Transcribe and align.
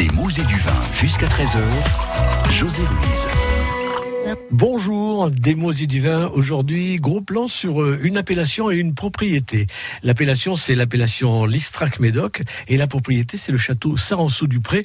Des 0.00 0.08
mousses 0.14 0.38
et 0.38 0.44
du 0.44 0.56
vin 0.56 0.72
jusqu'à 0.94 1.26
13h. 1.26 1.60
José 2.50 2.80
Ruiz. 2.80 3.26
Bonjour, 4.50 5.30
des 5.30 5.54
mots 5.54 5.72
et 5.72 5.86
du 5.86 6.00
vin. 6.00 6.26
Aujourd'hui, 6.34 6.96
gros 6.96 7.20
plan 7.20 7.48
sur 7.48 7.80
euh, 7.80 7.98
une 8.02 8.18
appellation 8.18 8.70
et 8.70 8.76
une 8.76 8.94
propriété. 8.94 9.66
L'appellation, 10.02 10.56
c'est 10.56 10.74
l'appellation 10.74 11.46
Listrac-Médoc 11.46 12.42
et 12.68 12.76
la 12.76 12.86
propriété, 12.86 13.36
c'est 13.38 13.52
le 13.52 13.58
château 13.58 13.96
Saranceau-du-Pré, 13.96 14.84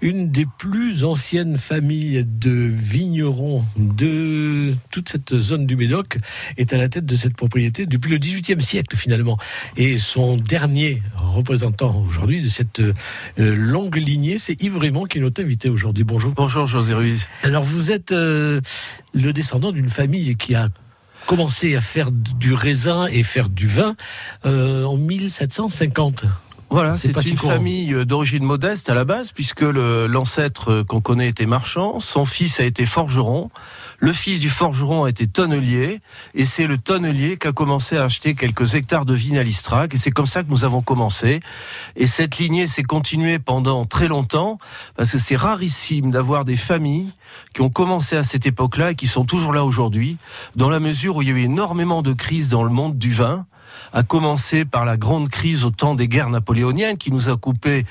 une 0.00 0.30
des 0.30 0.46
plus 0.58 1.04
anciennes 1.04 1.58
familles 1.58 2.24
de 2.26 2.50
vignerons 2.50 3.64
de 3.76 4.72
toute 4.90 5.10
cette 5.10 5.38
zone 5.38 5.66
du 5.66 5.76
Médoc 5.76 6.16
est 6.56 6.72
à 6.72 6.78
la 6.78 6.88
tête 6.88 7.04
de 7.04 7.16
cette 7.16 7.36
propriété 7.36 7.84
depuis 7.84 8.10
le 8.10 8.18
XVIIIe 8.18 8.62
siècle 8.62 8.96
finalement. 8.96 9.36
Et 9.76 9.98
son 9.98 10.36
dernier 10.36 11.02
représentant 11.16 12.04
aujourd'hui 12.08 12.42
de 12.42 12.48
cette 12.48 12.80
euh, 12.80 12.94
longue 13.36 13.96
lignée, 13.96 14.38
c'est 14.38 14.60
Yves 14.62 14.78
Raymond 14.78 15.04
qui 15.04 15.18
est 15.18 15.20
notre 15.20 15.42
invité 15.42 15.68
aujourd'hui. 15.68 16.04
Bonjour. 16.04 16.32
Bonjour 16.32 16.66
José 16.66 16.94
Ruiz. 16.94 17.26
Alors 17.42 17.64
vous 17.64 17.92
êtes 17.92 18.12
euh, 18.12 18.60
le 19.12 19.32
descendant 19.32 19.72
d'une 19.72 19.88
famille 19.88 20.36
qui 20.36 20.54
a 20.54 20.68
commencé 21.26 21.76
à 21.76 21.80
faire 21.80 22.10
du 22.10 22.54
raisin 22.54 23.06
et 23.06 23.22
faire 23.22 23.48
du 23.48 23.66
vin 23.66 23.94
euh, 24.46 24.84
en 24.84 24.96
1750. 24.96 26.24
Voilà, 26.72 26.96
c'est 26.96 27.10
une 27.26 27.36
famille 27.36 27.92
euh, 27.92 28.04
d'origine 28.04 28.44
modeste 28.44 28.88
à 28.90 28.94
la 28.94 29.04
base, 29.04 29.32
puisque 29.32 29.62
l'ancêtre 29.62 30.70
euh, 30.70 30.84
qu'on 30.84 31.00
connaît 31.00 31.28
était 31.28 31.44
marchand, 31.44 31.98
son 31.98 32.24
fils 32.24 32.60
a 32.60 32.64
été 32.64 32.86
forgeron, 32.86 33.50
le 33.98 34.12
fils 34.12 34.38
du 34.38 34.48
forgeron 34.48 35.02
a 35.02 35.10
été 35.10 35.26
tonnelier, 35.26 36.00
et 36.34 36.44
c'est 36.44 36.68
le 36.68 36.78
tonnelier 36.78 37.38
qui 37.38 37.48
a 37.48 37.52
commencé 37.52 37.96
à 37.96 38.04
acheter 38.04 38.36
quelques 38.36 38.74
hectares 38.74 39.04
de 39.04 39.14
vignes 39.14 39.38
à 39.38 39.42
l'Istrac, 39.42 39.94
et 39.94 39.98
c'est 39.98 40.12
comme 40.12 40.26
ça 40.26 40.44
que 40.44 40.48
nous 40.48 40.64
avons 40.64 40.80
commencé. 40.80 41.40
Et 41.96 42.06
cette 42.06 42.38
lignée 42.38 42.68
s'est 42.68 42.84
continuée 42.84 43.40
pendant 43.40 43.84
très 43.84 44.06
longtemps, 44.06 44.58
parce 44.96 45.10
que 45.10 45.18
c'est 45.18 45.36
rarissime 45.36 46.12
d'avoir 46.12 46.44
des 46.44 46.56
familles 46.56 47.10
qui 47.52 47.62
ont 47.62 47.70
commencé 47.70 48.16
à 48.16 48.22
cette 48.22 48.46
époque-là 48.46 48.92
et 48.92 48.94
qui 48.94 49.08
sont 49.08 49.24
toujours 49.24 49.52
là 49.52 49.64
aujourd'hui, 49.64 50.18
dans 50.54 50.70
la 50.70 50.78
mesure 50.78 51.16
où 51.16 51.22
il 51.22 51.28
y 51.28 51.32
a 51.32 51.34
eu 51.34 51.42
énormément 51.42 52.02
de 52.02 52.12
crises 52.12 52.48
dans 52.48 52.62
le 52.62 52.70
monde 52.70 52.96
du 52.96 53.10
vin, 53.10 53.44
à 53.92 54.02
commencer 54.02 54.64
par 54.64 54.84
la 54.84 54.96
grande 54.96 55.28
crise 55.28 55.64
au 55.64 55.70
temps 55.70 55.94
des 55.94 56.08
guerres 56.08 56.30
napoléoniennes 56.30 56.96
qui 56.96 57.10
nous 57.10 57.28
a 57.28 57.36
coupé 57.36 57.84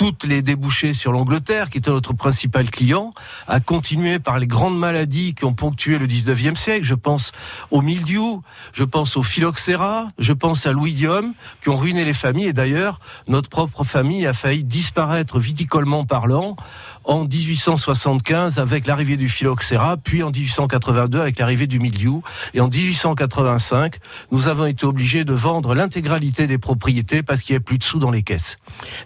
toutes 0.00 0.24
les 0.24 0.40
débouchés 0.40 0.94
sur 0.94 1.12
l'Angleterre, 1.12 1.68
qui 1.68 1.76
était 1.76 1.90
notre 1.90 2.14
principal 2.14 2.70
client, 2.70 3.10
à 3.46 3.60
continuer 3.60 4.18
par 4.18 4.38
les 4.38 4.46
grandes 4.46 4.78
maladies 4.78 5.34
qui 5.34 5.44
ont 5.44 5.52
ponctué 5.52 5.98
le 5.98 6.06
19e 6.06 6.56
siècle. 6.56 6.86
Je 6.86 6.94
pense 6.94 7.32
au 7.70 7.82
mildiou, 7.82 8.42
je 8.72 8.84
pense 8.84 9.18
au 9.18 9.22
phylloxéra, 9.22 10.10
je 10.18 10.32
pense 10.32 10.64
à 10.64 10.72
l'ouidium, 10.72 11.34
qui 11.62 11.68
ont 11.68 11.76
ruiné 11.76 12.06
les 12.06 12.14
familles. 12.14 12.46
Et 12.46 12.52
d'ailleurs, 12.54 12.98
notre 13.28 13.50
propre 13.50 13.84
famille 13.84 14.26
a 14.26 14.32
failli 14.32 14.64
disparaître 14.64 15.38
viticolement 15.38 16.06
parlant 16.06 16.56
en 17.04 17.24
1875 17.24 18.58
avec 18.58 18.86
l'arrivée 18.86 19.16
du 19.16 19.28
phylloxéra, 19.28 19.96
puis 19.96 20.22
en 20.22 20.30
1882 20.30 21.20
avec 21.20 21.38
l'arrivée 21.38 21.66
du 21.66 21.80
mildiou. 21.80 22.22
Et 22.54 22.60
en 22.60 22.68
1885, 22.68 23.98
nous 24.30 24.48
avons 24.48 24.66
été 24.66 24.84
obligés 24.86 25.24
de 25.24 25.32
vendre 25.32 25.74
l'intégralité 25.74 26.46
des 26.46 26.58
propriétés 26.58 27.22
parce 27.22 27.42
qu'il 27.42 27.54
n'y 27.54 27.56
avait 27.56 27.64
plus 27.64 27.78
de 27.78 27.84
sous 27.84 27.98
dans 27.98 28.10
les 28.10 28.22
caisses. 28.22 28.58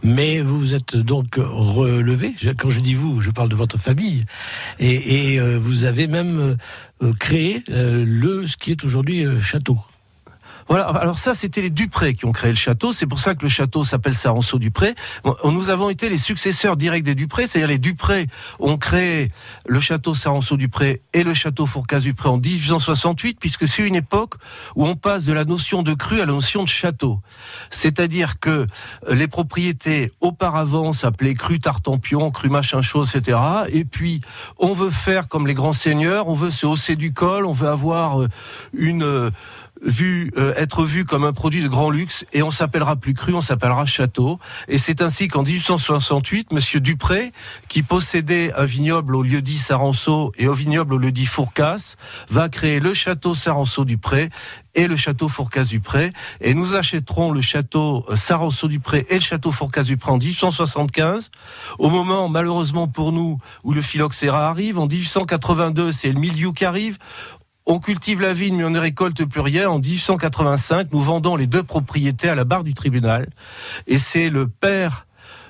Mais 0.02 0.40
vous 0.40 0.74
êtes 0.74 0.96
donc 0.96 1.36
relevé. 1.36 2.34
Quand 2.58 2.70
je 2.70 2.80
dis 2.80 2.94
vous, 2.94 3.20
je 3.20 3.30
parle 3.30 3.48
de 3.48 3.56
votre 3.56 3.78
famille. 3.78 4.20
Et, 4.78 5.38
euh, 5.40 5.58
vous 5.58 5.84
avez 5.84 6.06
même 6.06 6.56
euh, 7.02 7.12
créé 7.18 7.62
euh, 7.70 8.04
le 8.06 8.46
ce 8.46 8.56
qui 8.56 8.70
est 8.70 8.84
aujourd'hui 8.84 9.24
château. 9.40 9.78
Voilà. 10.68 10.86
Alors 10.86 11.18
ça, 11.18 11.34
c'était 11.34 11.60
les 11.60 11.70
Dupré 11.70 12.14
qui 12.14 12.24
ont 12.24 12.32
créé 12.32 12.50
le 12.50 12.56
château. 12.56 12.92
C'est 12.92 13.06
pour 13.06 13.20
ça 13.20 13.34
que 13.34 13.42
le 13.42 13.48
château 13.48 13.84
s'appelle 13.84 14.14
Saranceau-Dupré. 14.14 14.94
Nous 15.44 15.70
avons 15.70 15.90
été 15.90 16.08
les 16.08 16.18
successeurs 16.18 16.76
directs 16.76 17.04
des 17.04 17.14
Dupré, 17.14 17.46
c'est-à-dire 17.46 17.68
les 17.68 17.78
Dupré 17.78 18.26
ont 18.58 18.78
créé 18.78 19.28
le 19.66 19.80
château 19.80 20.14
Saranceau-Dupré 20.14 21.02
et 21.12 21.22
le 21.22 21.34
château 21.34 21.66
Fourcas-Dupré 21.66 22.28
en 22.28 22.38
1868, 22.38 23.38
puisque 23.40 23.68
c'est 23.68 23.86
une 23.86 23.96
époque 23.96 24.34
où 24.76 24.86
on 24.86 24.96
passe 24.96 25.24
de 25.24 25.32
la 25.32 25.44
notion 25.44 25.82
de 25.82 25.94
cru 25.94 26.20
à 26.20 26.26
la 26.26 26.32
notion 26.32 26.62
de 26.62 26.68
château. 26.68 27.20
C'est-à-dire 27.70 28.38
que 28.38 28.66
les 29.10 29.28
propriétés 29.28 30.12
auparavant 30.20 30.92
s'appelaient 30.92 31.34
cru 31.34 31.60
Tartampion, 31.60 32.30
cru 32.30 32.48
machin 32.48 32.82
chose, 32.82 33.14
etc. 33.14 33.38
Et 33.68 33.84
puis, 33.84 34.20
on 34.58 34.72
veut 34.72 34.90
faire 34.90 35.28
comme 35.28 35.46
les 35.46 35.54
grands 35.54 35.72
seigneurs, 35.72 36.28
on 36.28 36.34
veut 36.34 36.50
se 36.50 36.66
hausser 36.66 36.96
du 36.96 37.12
col, 37.12 37.46
on 37.46 37.52
veut 37.52 37.68
avoir 37.68 38.18
une 38.72 39.30
vu 39.84 40.32
euh, 40.36 40.54
être 40.56 40.84
vu 40.84 41.04
comme 41.04 41.24
un 41.24 41.32
produit 41.32 41.62
de 41.62 41.68
grand 41.68 41.90
luxe 41.90 42.24
et 42.32 42.42
on 42.42 42.50
s'appellera 42.50 42.96
plus 42.96 43.14
cru, 43.14 43.34
on 43.34 43.42
s'appellera 43.42 43.86
château. 43.86 44.38
Et 44.68 44.78
c'est 44.78 45.02
ainsi 45.02 45.28
qu'en 45.28 45.42
1868, 45.42 46.52
Monsieur 46.52 46.80
Dupré, 46.80 47.32
qui 47.68 47.82
possédait 47.82 48.52
un 48.56 48.64
vignoble 48.64 49.14
au 49.14 49.22
lieu 49.22 49.42
dit 49.42 49.58
Saranceau 49.58 50.32
et 50.38 50.48
au 50.48 50.54
vignoble 50.54 50.94
au 50.94 50.98
lieu 50.98 51.12
dit 51.12 51.26
Fourcas, 51.26 51.96
va 52.30 52.48
créer 52.48 52.80
le 52.80 52.94
château 52.94 53.34
Saranceau-Dupré 53.34 54.30
et 54.74 54.88
le 54.88 54.96
château 54.96 55.28
Fourcas-Dupré. 55.28 56.12
Et 56.40 56.54
nous 56.54 56.74
achèterons 56.74 57.30
le 57.30 57.40
château 57.40 58.04
euh, 58.08 58.16
Saranceau-Dupré 58.16 59.06
et 59.08 59.14
le 59.14 59.20
château 59.20 59.52
Fourcas-Dupré 59.52 60.10
en 60.10 60.18
1875. 60.18 61.30
Au 61.78 61.90
moment, 61.90 62.28
malheureusement 62.28 62.88
pour 62.88 63.12
nous, 63.12 63.38
où 63.62 63.72
le 63.72 63.82
phylloxéra 63.82 64.48
arrive. 64.48 64.78
En 64.78 64.86
1882, 64.86 65.92
c'est 65.92 66.08
le 66.08 66.18
milieu 66.18 66.52
qui 66.52 66.64
arrive. 66.64 66.98
On 67.66 67.78
cultive 67.78 68.20
la 68.20 68.34
vigne, 68.34 68.56
mais 68.56 68.64
on 68.64 68.70
ne 68.70 68.78
récolte 68.78 69.24
plus 69.24 69.40
rien. 69.40 69.70
En 69.70 69.78
1885, 69.78 70.88
nous 70.92 71.00
vendons 71.00 71.34
les 71.34 71.46
deux 71.46 71.62
propriétés 71.62 72.28
à 72.28 72.34
la 72.34 72.44
barre 72.44 72.62
du 72.62 72.74
tribunal. 72.74 73.30
Et 73.86 73.98
c'est 73.98 74.28
le 74.28 74.48
père 74.48 75.06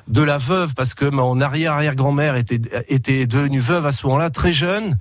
de 0.07 0.23
la 0.23 0.39
veuve, 0.39 0.75
parce 0.75 0.95
que 0.95 1.07
mon 1.07 1.41
arrière-arrière-grand-mère 1.41 2.37
était, 2.37 2.61
était 2.89 3.27
devenue 3.27 3.59
veuve 3.59 3.87
à 3.87 3.93
ce 3.93 4.07
moment-là, 4.07 4.31
très 4.31 4.53
jeune. 4.53 4.99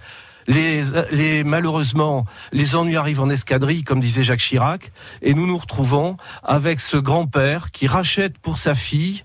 Les, 0.48 0.84
les, 1.12 1.44
malheureusement, 1.44 2.26
les 2.52 2.76
ennuis 2.76 2.96
arrivent 2.96 3.22
en 3.22 3.30
escadrille, 3.30 3.84
comme 3.84 4.00
disait 4.00 4.24
Jacques 4.24 4.40
Chirac, 4.40 4.92
et 5.22 5.34
nous 5.34 5.48
nous 5.48 5.58
retrouvons 5.58 6.18
avec 6.44 6.80
ce 6.80 6.98
grand-père 6.98 7.72
qui 7.72 7.88
rachète 7.88 8.38
pour 8.38 8.60
sa 8.60 8.76
fille 8.76 9.24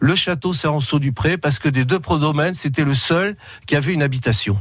le 0.00 0.14
château 0.14 0.52
Saranceau-du-Pré, 0.52 1.38
parce 1.38 1.58
que 1.58 1.68
des 1.68 1.84
deux 1.84 2.00
prodomaines, 2.00 2.54
c'était 2.54 2.84
le 2.84 2.94
seul 2.94 3.36
qui 3.66 3.76
avait 3.76 3.92
une 3.92 4.02
habitation. 4.02 4.58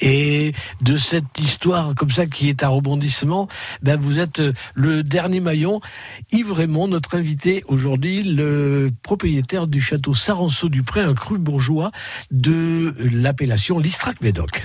Et 0.00 0.52
de 0.82 0.96
cette 0.96 1.38
histoire 1.38 1.94
comme 1.94 2.10
ça 2.10 2.26
qui 2.26 2.48
est 2.48 2.62
un 2.62 2.68
rebondissement, 2.68 3.48
ben 3.82 3.98
vous 3.98 4.20
êtes 4.20 4.40
euh, 4.40 4.52
le 4.74 5.02
dernier 5.02 5.40
maillon. 5.40 5.80
Yves 6.32 6.52
Raymond, 6.52 6.88
notre 6.88 7.16
invité 7.16 7.64
aujourd'hui, 7.66 8.22
le 8.22 8.90
propriétaire 9.02 9.66
du 9.66 9.80
château 9.80 10.14
Saranceau-du-Pré, 10.14 11.00
un 11.00 11.14
cru 11.14 11.38
bourgeois 11.38 11.90
de 12.30 12.94
l'appellation 12.98 13.78
Listrac-Médoc. 13.78 14.64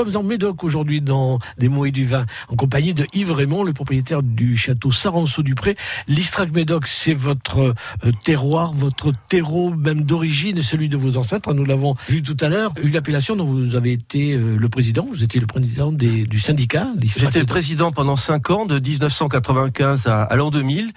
Sommes 0.00 0.16
en 0.16 0.22
Médoc 0.22 0.64
aujourd'hui 0.64 1.00
dans 1.02 1.38
des 1.58 1.68
mots 1.68 1.84
et 1.84 1.90
du 1.90 2.06
vin, 2.06 2.24
en 2.48 2.56
compagnie 2.56 2.94
de 2.94 3.04
Yves 3.12 3.32
Raymond, 3.32 3.64
le 3.64 3.72
propriétaire 3.74 4.22
du 4.22 4.56
château 4.56 4.90
Saranceau-du-Pré. 4.92 5.76
L'Istrac 6.08 6.50
Médoc, 6.52 6.86
c'est 6.86 7.12
votre 7.12 7.58
euh, 8.04 8.12
terroir, 8.24 8.72
votre 8.72 9.12
terreau 9.28 9.74
même 9.74 10.02
d'origine 10.04 10.56
et 10.58 10.62
celui 10.62 10.88
de 10.88 10.96
vos 10.96 11.16
ancêtres. 11.18 11.52
Nous 11.52 11.64
l'avons 11.66 11.94
vu 12.08 12.22
tout 12.22 12.36
à 12.40 12.48
l'heure. 12.48 12.72
Une 12.82 12.96
appellation 12.96 13.36
dont 13.36 13.44
vous 13.44 13.74
avez 13.74 13.92
été 13.92 14.32
euh, 14.32 14.56
le 14.56 14.68
président. 14.70 15.06
Vous 15.10 15.22
étiez 15.22 15.40
le 15.40 15.46
président 15.46 15.92
des- 15.92 16.24
du 16.26 16.40
syndicat. 16.40 16.86
J'étais 17.26 17.40
président 17.46 17.92
pendant 17.92 18.16
5 18.16 18.50
ans, 18.50 18.64
de 18.66 18.78
1995 18.78 20.06
à, 20.06 20.22
à 20.22 20.36
l'an 20.36 20.50
2000, 20.50 20.92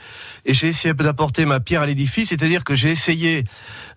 et 0.46 0.54
j'ai 0.54 0.68
essayé 0.70 0.94
d'apporter 0.94 1.46
ma 1.46 1.60
pierre 1.60 1.82
à 1.82 1.86
l'édifice, 1.86 2.30
c'est-à-dire 2.30 2.64
que 2.64 2.76
j'ai 2.76 2.90
essayé 2.92 3.44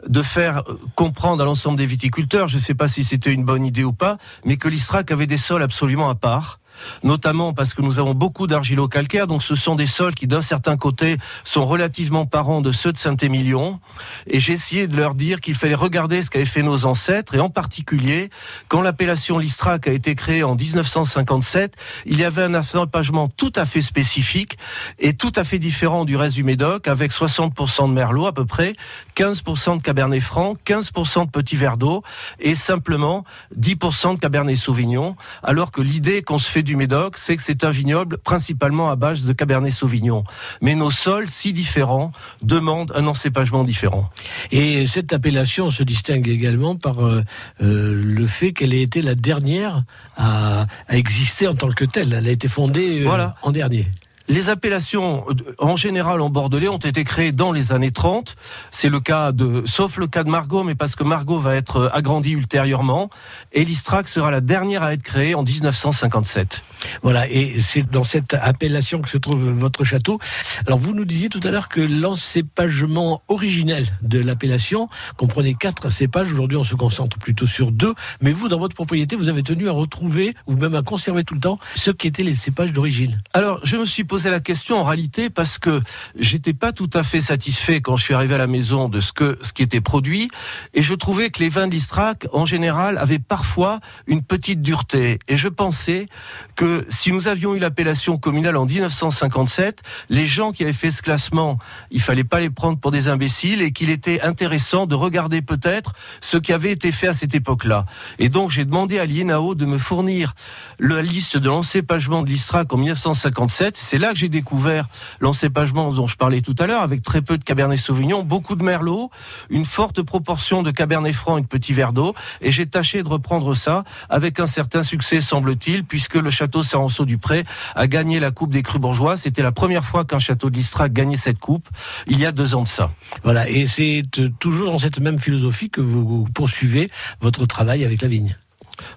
de 0.09 0.23
faire 0.23 0.63
euh, 0.69 0.79
comprendre 0.95 1.43
à 1.43 1.47
l'ensemble 1.47 1.79
des 1.79 1.87
viticulteurs, 1.87 2.49
je 2.49 2.57
ne 2.57 2.61
sais 2.61 2.75
pas 2.75 2.89
si 2.89 3.05
c'était 3.05 3.33
une 3.33 3.45
bonne 3.45 3.65
idée 3.65 3.85
ou 3.85 3.93
pas, 3.93 4.17
mais 4.45 4.57
que 4.57 4.69
l'Istrac 4.69 4.96
avait 5.11 5.27
des 5.27 5.37
sols 5.39 5.63
absolument 5.63 6.09
à 6.09 6.15
part 6.15 6.61
notamment 7.03 7.53
parce 7.53 7.75
que 7.75 7.83
nous 7.83 7.99
avons 7.99 8.15
beaucoup 8.15 8.47
d'argilo-calcaire, 8.47 9.27
donc 9.27 9.43
ce 9.43 9.55
sont 9.55 9.75
des 9.75 9.87
sols 9.87 10.15
qui 10.15 10.27
d'un 10.27 10.43
certain 10.43 10.77
côté 10.77 11.17
sont 11.45 11.67
relativement 11.67 12.27
parents 12.27 12.61
de 12.61 12.73
ceux 12.73 12.93
de 12.93 12.99
Saint-Émilion, 12.99 13.81
et 14.27 14.41
j'ai 14.41 14.53
essayé 14.53 14.87
de 14.87 14.97
leur 14.97 15.15
dire 15.15 15.41
qu'il 15.41 15.55
fallait 15.55 15.75
regarder 15.75 16.23
ce 16.23 16.31
qu'avaient 16.31 16.45
fait 16.45 16.63
nos 16.63 16.85
ancêtres, 16.85 17.35
et 17.35 17.41
en 17.41 17.51
particulier, 17.51 18.31
quand 18.69 18.83
l'appellation 18.83 19.39
Listrac 19.39 19.89
a 19.89 19.93
été 19.93 20.15
créée 20.15 20.43
en 20.43 20.55
1957, 20.55 21.75
il 22.07 22.19
y 22.19 22.25
avait 22.25 22.43
un 22.43 22.55
assemblagement 22.55 23.29
tout 23.29 23.53
à 23.57 23.65
fait 23.65 23.81
spécifique 23.81 24.59
et 24.99 25.15
tout 25.15 25.33
à 25.37 25.45
fait 25.45 25.59
différent 25.59 26.05
du 26.05 26.17
reste 26.17 26.35
du 26.35 26.45
Médoc, 26.45 26.89
avec 26.89 27.13
60% 27.13 27.89
de 27.89 27.93
merlot 27.93 28.27
à 28.27 28.33
peu 28.33 28.45
près, 28.45 28.75
15% 29.17 29.79
de 29.79 29.83
cabernet 29.83 30.21
franc, 30.21 30.55
15% 30.67 31.27
de 31.27 31.31
petits 31.31 31.57
verres 31.57 31.77
d'eau, 31.77 32.03
et 32.41 32.55
simplement 32.55 33.25
10% 33.59 34.15
de 34.15 34.21
cabernet 34.21 34.57
sauvignon, 34.57 35.17
alors 35.43 35.71
que 35.71 35.81
l'idée 35.81 36.23
qu'on 36.23 36.39
se 36.39 36.49
fait 36.49 36.63
du 36.67 36.77
Médoc, 36.77 37.17
c'est 37.17 37.37
que 37.37 37.43
c'est 37.43 37.65
un 37.65 37.71
vignoble 37.71 38.19
principalement 38.19 38.91
à 38.91 38.97
base 38.97 39.23
de 39.23 39.33
cabernet 39.33 39.71
sauvignon. 39.73 40.25
Mais 40.61 40.75
nos 40.75 40.91
sols, 40.91 41.29
si 41.29 41.55
différents, 41.55 42.13
demandent 42.43 42.93
un 42.95 43.07
encépagement 43.07 43.65
différent. 43.65 44.11
Et 44.53 44.85
cette 44.87 45.15
appellation 45.15 45.71
se 45.71 45.83
distingue 45.83 46.29
également 46.29 46.77
par 46.77 47.07
euh, 47.07 47.23
euh, 47.63 47.95
le 48.05 48.27
fait 48.27 48.53
qu'elle 48.53 48.75
ait 48.75 48.83
été 48.83 49.01
la 49.01 49.15
dernière 49.15 49.85
à, 50.17 50.67
à 50.89 50.97
exister 50.97 51.49
en 51.49 51.55
tant 51.55 51.71
que 51.71 51.85
telle. 51.87 52.13
Elle 52.13 52.27
a 52.29 52.31
été 52.31 52.49
fondée 52.49 53.01
euh, 53.01 53.05
Voilà. 53.05 53.35
en 53.43 53.53
dernier. 53.53 53.87
Les 54.29 54.49
appellations, 54.49 55.25
euh, 55.29 55.35
en 55.59 55.77
général 55.77 56.21
en 56.21 56.31
bordelais, 56.31 56.69
ont 56.69 56.79
été 56.79 57.05
créées 57.05 57.33
dans 57.33 57.53
les 57.53 57.73
années 57.73 57.93
30. 57.93 58.37
C'est 58.71 58.89
le 58.89 59.01
cas 59.01 59.33
de, 59.33 59.63
sauf 59.67 59.97
le 59.99 60.07
cas 60.07 60.25
de 60.25 60.31
Margot, 60.31 60.65
mais 60.65 60.75
parce 60.75 60.97
que 60.97 61.05
Margot 61.05 61.39
va 61.39 61.55
être 61.55 61.77
euh, 61.77 61.97
agrandie 61.97 62.33
ultérieurement. 62.33 63.09
Et 63.53 63.65
l'Istrac 63.65 64.09
sera 64.09 64.31
la 64.31 64.41
dernière 64.41 64.83
à 64.83 64.93
être 64.93 65.03
créée 65.03 65.35
en 65.35 65.43
1957. 65.43 66.63
Voilà, 67.03 67.29
et 67.29 67.61
c'est 67.61 67.83
dans 67.83 68.05
cette 68.05 68.35
appellation 68.35 69.01
que 69.01 69.09
se 69.09 69.19
trouve 69.19 69.51
votre 69.51 69.85
château. 69.85 70.19
Alors 70.67 70.79
vous 70.79 70.95
nous 70.95 71.05
disiez 71.05 71.29
tout 71.29 71.41
à 71.45 71.51
l'heure 71.51 71.69
que 71.69 71.81
l'encépagement 71.81 73.23
originel 73.29 73.87
de 74.03 74.19
l'appellation 74.19 74.89
comprenait 75.17 75.55
quatre 75.55 75.91
cépages. 75.91 76.33
Aujourd'hui, 76.33 76.57
on 76.57 76.65
se 76.65 76.75
concentre 76.75 77.19
plutôt 77.19 77.47
sur 77.47 77.73
deux. 77.73 77.95
Mais 78.21 78.33
vous, 78.33 78.49
dans 78.49 78.59
votre 78.59 78.75
propriété, 78.75 79.17
vous 79.17 79.29
avez 79.29 79.43
tenu 79.43 79.69
à 79.69 79.73
retrouver 79.73 80.35
ou 80.47 80.55
même 80.57 80.75
à 80.75 80.83
conserver 80.83 81.25
tout 81.25 81.35
le 81.35 81.41
temps 81.41 81.59
ce 81.75 81.91
qui 81.91 82.07
étaient 82.07 82.23
les 82.23 82.35
cépages 82.35 82.73
d'origine. 82.73 83.19
Alors, 83.33 83.61
je 83.65 83.77
me 83.77 83.87
suis 83.87 84.05
posé 84.05 84.31
la 84.31 84.41
question 84.41 84.79
en 84.79 84.85
réalité 84.85 85.31
parce 85.31 85.59
que 85.59 85.81
j'étais 86.19 86.53
pas 86.53 86.73
tout 86.73 86.91
à 86.93 87.03
fait 87.03 87.21
satisfait 87.21 87.81
quand 87.81 87.97
je 87.97 88.05
suis 88.05 88.15
arrivé 88.15 88.35
à 88.35 88.39
la 88.39 88.47
maison 88.47 88.89
de 88.89 89.01
ce 89.01 89.13
que 89.13 89.39
ce 89.43 89.53
qui 89.53 89.63
était 89.63 89.81
produit 89.81 90.29
et 90.75 90.83
je 90.83 90.95
trouvais 90.95 91.31
que 91.31 91.41
les 91.41 91.49
vins 91.49 91.67
de 91.67 91.73
l'Istrac 91.73 92.27
en 92.33 92.47
général 92.47 92.99
avaient 92.99 93.19
parfois 93.19 93.81
une 94.07 94.23
petite 94.23 94.63
dureté 94.63 95.19
et 95.29 95.37
je 95.37 95.49
pensais 95.49 96.09
que 96.55 96.66
si 96.89 97.13
nous 97.13 97.29
avions 97.29 97.55
eu 97.55 97.59
l'appellation 97.59 98.19
communale 98.19 98.57
en 98.57 98.67
1957, 98.67 99.83
les 100.09 100.27
gens 100.27 100.53
qui 100.53 100.65
avaient 100.65 100.73
fait 100.73 100.91
ce 100.91 101.03
classement, 101.03 101.59
il 101.91 102.01
fallait 102.01 102.25
pas 102.25 102.41
les 102.41 102.51
prendre 102.51 102.79
pour 102.79 102.91
des 102.91 103.09
imbéciles 103.09 103.63
et 103.63 103.73
qu'il 103.73 103.91
était 103.91 104.21
intéressant 104.21 104.87
de 104.87 104.95
regarder 104.95 105.43
peut-être 105.43 105.93
ce 106.21 106.37
qui 106.37 106.53
avait 106.53 106.73
été 106.73 106.93
fait 106.93 107.09
à 107.09 107.15
cette 107.15 107.35
époque-là. 107.35 107.87
Et 108.19 108.29
donc 108.29 108.51
j'ai 108.51 108.65
demandé 108.65 108.99
à 108.99 109.07
l'INAO 109.07 109.55
de 109.55 109.67
me 109.67 109.79
fournir 109.79 110.35
la 110.79 111.03
liste 111.03 111.37
de 111.37 111.49
l'encépagement 111.49 112.23
de 112.23 112.29
l'Istrac 112.29 112.73
en 112.73 112.77
1957. 112.77 113.77
C'est 113.77 113.99
là 113.99 114.13
que 114.13 114.19
j'ai 114.19 114.29
découvert 114.29 114.89
l'encépagement 115.21 115.93
dont 115.93 116.07
je 116.07 116.17
parlais 116.17 116.41
tout 116.41 116.55
à 116.59 116.67
l'heure, 116.67 116.83
avec 116.83 117.03
très 117.03 117.23
peu 117.23 117.39
de 117.39 117.45
Cabernet 117.45 117.79
Sauvignon, 117.79 118.23
beaucoup 118.23 118.57
de 118.57 118.63
Merlot, 118.63 119.11
une 119.51 119.65
forte 119.65 120.03
proportion 120.03 120.63
de 120.63 120.71
Cabernet 120.71 121.15
Franc 121.15 121.39
et 121.39 121.43
de 121.43 121.47
petits 121.47 121.73
verres 121.73 121.93
d'eau. 121.93 122.15
Et 122.41 122.53
j'ai 122.53 122.67
tâché 122.67 123.03
de 123.03 123.09
reprendre 123.09 123.55
ça 123.55 123.85
avec 124.09 124.41
un 124.41 124.47
certain 124.47 124.83
succès, 124.83 125.21
semble-t-il, 125.21 125.85
puisque 125.85 126.15
le 126.15 126.31
château 126.31 126.56
Saranceau-du-Pré 126.63 127.45
a 127.75 127.87
gagné 127.87 128.21
la 128.21 128.31
Coupe 128.31 128.51
des 128.51 128.63
Crus 128.63 128.81
Bourgeois. 128.81 129.17
C'était 129.17 129.43
la 129.43 129.53
première 129.53 129.85
fois 129.85 130.05
qu'un 130.05 130.19
château 130.19 130.51
de 130.51 130.57
gagnait 130.89 131.17
cette 131.17 131.39
coupe, 131.39 131.69
il 132.07 132.19
y 132.19 132.27
a 132.27 132.33
deux 132.33 132.55
ans 132.55 132.63
de 132.63 132.69
ça. 132.69 132.91
Voilà, 133.25 133.49
et 133.49 133.67
c'est 133.67 134.03
euh, 134.19 134.29
toujours 134.39 134.71
dans 134.71 134.79
cette 134.79 135.01
même 135.01 135.19
philosophie 135.19 135.71
que 135.71 135.81
vous 135.81 136.27
poursuivez 136.35 136.91
votre 137.21 137.47
travail 137.47 137.85
avec 137.85 138.03
la 138.03 138.09
vigne. 138.09 138.37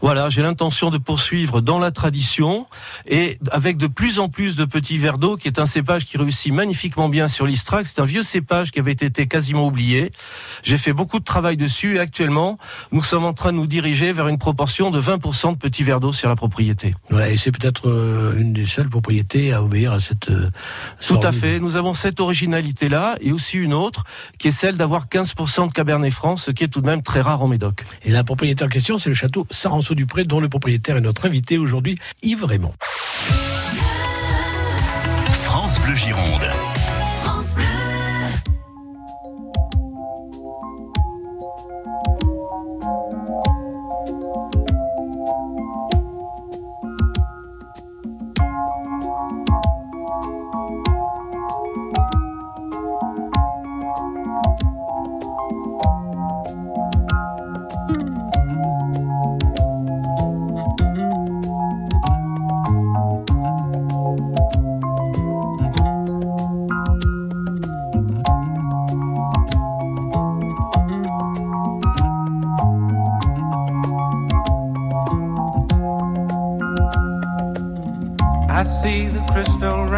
Voilà, 0.02 0.30
j'ai 0.30 0.42
l'intention 0.42 0.90
de 0.90 0.98
poursuivre 0.98 1.62
dans 1.62 1.80
la 1.80 1.92
tradition 1.92 2.68
et 3.08 3.38
avec 3.52 3.78
de 3.78 3.88
plus 3.88 4.20
en 4.20 4.30
plus 4.30 4.56
de 4.56 4.66
petits 4.66 4.98
verres 4.98 5.18
d'eau, 5.18 5.36
qui 5.38 5.48
est 5.48 5.60
un 5.60 5.66
cépage 5.66 6.06
qui 6.06 6.18
réussit 6.18 6.54
magnifiquement 6.54 7.10
bien 7.10 7.28
sur 7.28 7.46
l'Istrac. 7.46 7.86
C'est 7.88 8.00
un 8.00 8.06
vieux 8.06 8.24
cépage 8.24 8.72
qui 8.72 8.80
avait 8.80 8.92
été 8.92 9.28
quasiment 9.28 9.66
oublié. 9.68 10.12
J'ai 10.64 10.78
fait 10.78 10.94
beaucoup 10.94 11.20
de 11.20 11.24
travail 11.24 11.58
dessus 11.58 11.96
et 11.96 12.00
actuellement, 12.00 12.58
nous 12.92 13.04
sommes 13.04 13.26
en 13.26 13.34
train 13.34 13.52
de 13.52 13.58
nous 13.58 13.68
diriger 13.68 14.12
vers 14.12 14.28
une 14.28 14.38
proportion 14.38 14.92
de 14.92 15.02
20% 15.02 15.54
de 15.54 15.58
petits 15.58 15.84
verres 15.84 16.00
d'eau 16.00 16.14
sur 16.14 16.30
la 16.30 16.36
propriété. 16.36 16.96
Voilà, 17.10 17.30
et 17.30 17.38
c'est 17.38 17.52
peut-être 17.52 17.88
euh, 17.90 18.38
une 18.38 18.54
des 18.54 18.66
seules 18.66 18.90
propriétés 18.90 19.54
à 19.54 19.64
obéir 19.64 19.94
à 19.94 20.00
cette. 20.00 20.30
euh, 20.30 20.50
Tout 21.06 21.20
à 21.24 21.32
fait. 21.32 21.60
Nous 21.60 21.76
avons 21.76 21.94
cette 21.94 22.20
originalité-là 22.20 23.16
et 23.22 23.32
aussi 23.32 23.58
une 23.58 23.74
autre 23.74 24.04
qui 24.38 24.48
est 24.50 24.52
celle 24.52 24.78
d'avoir 24.78 25.08
15% 25.08 25.68
de 25.68 25.74
Cabernet 25.74 26.12
Franc, 26.14 26.38
ce 26.38 26.52
qui 26.52 26.64
est 26.64 26.68
tout 26.68 26.82
de 26.82 26.86
même 26.88 27.02
très 27.02 27.22
rare 27.22 27.42
en 27.42 27.48
Médoc. 27.48 27.84
Et 28.04 28.12
la 28.12 28.24
propriété 28.24 28.64
en 28.64 28.68
question, 28.70 28.98
c'est 28.98 29.10
le 29.10 29.16
château 29.16 29.46
Saranceau-du-Pré, 29.70 30.24
dont 30.24 30.40
le 30.40 30.50
propriétaire 30.50 30.98
est 30.98 31.02
notre 31.02 31.28
invité 31.28 31.60
aujourd'hui, 31.60 32.00
Yves 32.24 32.44
Raymond. 32.44 32.74
France 35.44 35.80
Bleu 35.82 35.96
Gironde. 35.96 36.50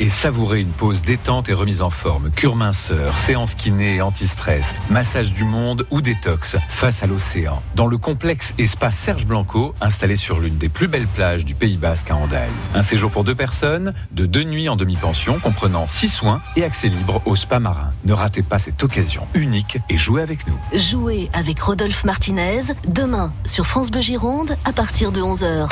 et 0.00 0.08
savourez 0.08 0.60
une 0.60 0.70
pause 0.70 1.02
détente 1.02 1.48
et 1.48 1.52
remise 1.52 1.82
en 1.82 1.90
forme. 1.90 2.30
Cure 2.30 2.56
minceur, 2.56 3.18
séance 3.18 3.54
kiné 3.54 4.00
anti-stress, 4.00 4.74
massage 4.90 5.32
du 5.32 5.44
monde 5.44 5.86
ou 5.90 6.00
détox 6.00 6.56
face 6.68 7.02
à 7.02 7.06
l'océan. 7.06 7.62
Dans 7.74 7.86
le 7.86 7.98
complexe 7.98 8.54
espace 8.58 8.96
Serge 8.96 9.26
Blanco, 9.26 9.74
installé 9.80 10.16
sur 10.16 10.40
l'une 10.40 10.56
des 10.56 10.68
plus 10.68 10.88
belles 10.88 11.06
plages 11.06 11.44
du 11.44 11.54
Pays 11.54 11.76
Basque 11.76 12.10
à 12.10 12.16
Andaille. 12.16 12.48
Un 12.74 12.82
séjour 12.82 13.10
pour 13.10 13.24
deux 13.24 13.34
personnes, 13.34 13.94
de 14.12 14.26
deux 14.26 14.44
nuits 14.44 14.68
en 14.68 14.76
demi-pension, 14.76 15.38
comprenant 15.40 15.86
six 15.86 16.08
soins 16.08 16.40
et 16.56 16.64
accès 16.64 16.88
libre 16.88 17.22
au 17.26 17.34
spa 17.34 17.58
marin. 17.58 17.90
Ne 18.04 18.12
ratez 18.12 18.42
pas 18.42 18.58
cette 18.58 18.82
occasion 18.82 19.26
unique 19.34 19.78
et 19.88 19.96
jouez 19.96 20.22
avec 20.22 20.46
nous. 20.46 20.58
Jouer 20.78 21.30
avec 21.32 21.60
Rodolphe 21.60 22.04
Martinez, 22.04 22.62
demain 22.86 23.32
sur 23.44 23.66
France 23.66 23.90
Bleu 23.90 24.00
Gironde 24.00 24.56
à 24.64 24.72
partir 24.72 25.12
de 25.12 25.20
11h. 25.20 25.68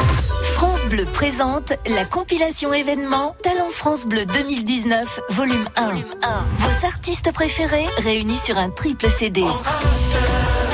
France 0.55 0.81
Bleu 0.89 1.05
présente 1.05 1.75
la 1.89 2.05
compilation 2.05 2.73
événement 2.73 3.37
Talent 3.43 3.71
France 3.77 4.07
Bleu 4.07 4.25
2019, 4.25 5.21
volume 5.29 5.69
1. 5.77 5.91
Vos 6.59 6.87
artistes 6.87 7.31
préférés 7.31 7.85
réunis 7.99 8.39
sur 8.43 8.57
un 8.57 8.71
triple 8.71 9.07
CD. 9.11 9.45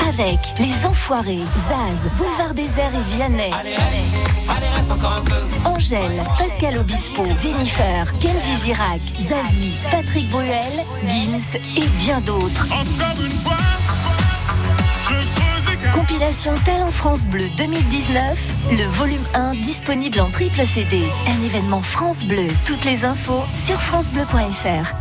Avec 0.07 0.39
Les 0.57 0.87
Enfoirés, 0.87 1.43
Zaz, 1.67 2.09
Boulevard 2.17 2.53
Désert 2.53 2.91
et 2.95 3.15
Vianney. 3.15 3.51
Angèle, 5.65 6.23
Pascal 6.37 6.77
Obispo, 6.77 7.25
Jennifer, 7.37 8.05
Kenji 8.21 8.55
Girac, 8.63 9.01
Zazie, 9.27 9.73
Patrick 9.91 10.29
Bruel, 10.29 10.85
Gims 11.09 11.59
et 11.75 11.87
bien 11.99 12.21
d'autres. 12.21 12.67
Compilation 15.91 16.53
Talent 16.65 16.91
France 16.91 17.25
Bleu 17.25 17.49
2019, 17.57 18.53
le 18.71 18.83
volume 18.85 19.23
1 19.33 19.55
disponible 19.55 20.19
en 20.21 20.31
triple 20.31 20.65
CD. 20.65 21.03
Un 21.27 21.43
événement 21.43 21.81
France 21.81 22.23
Bleu. 22.23 22.47
Toutes 22.65 22.85
les 22.85 23.03
infos 23.03 23.43
sur 23.65 23.81
francebleu.fr. 23.81 24.93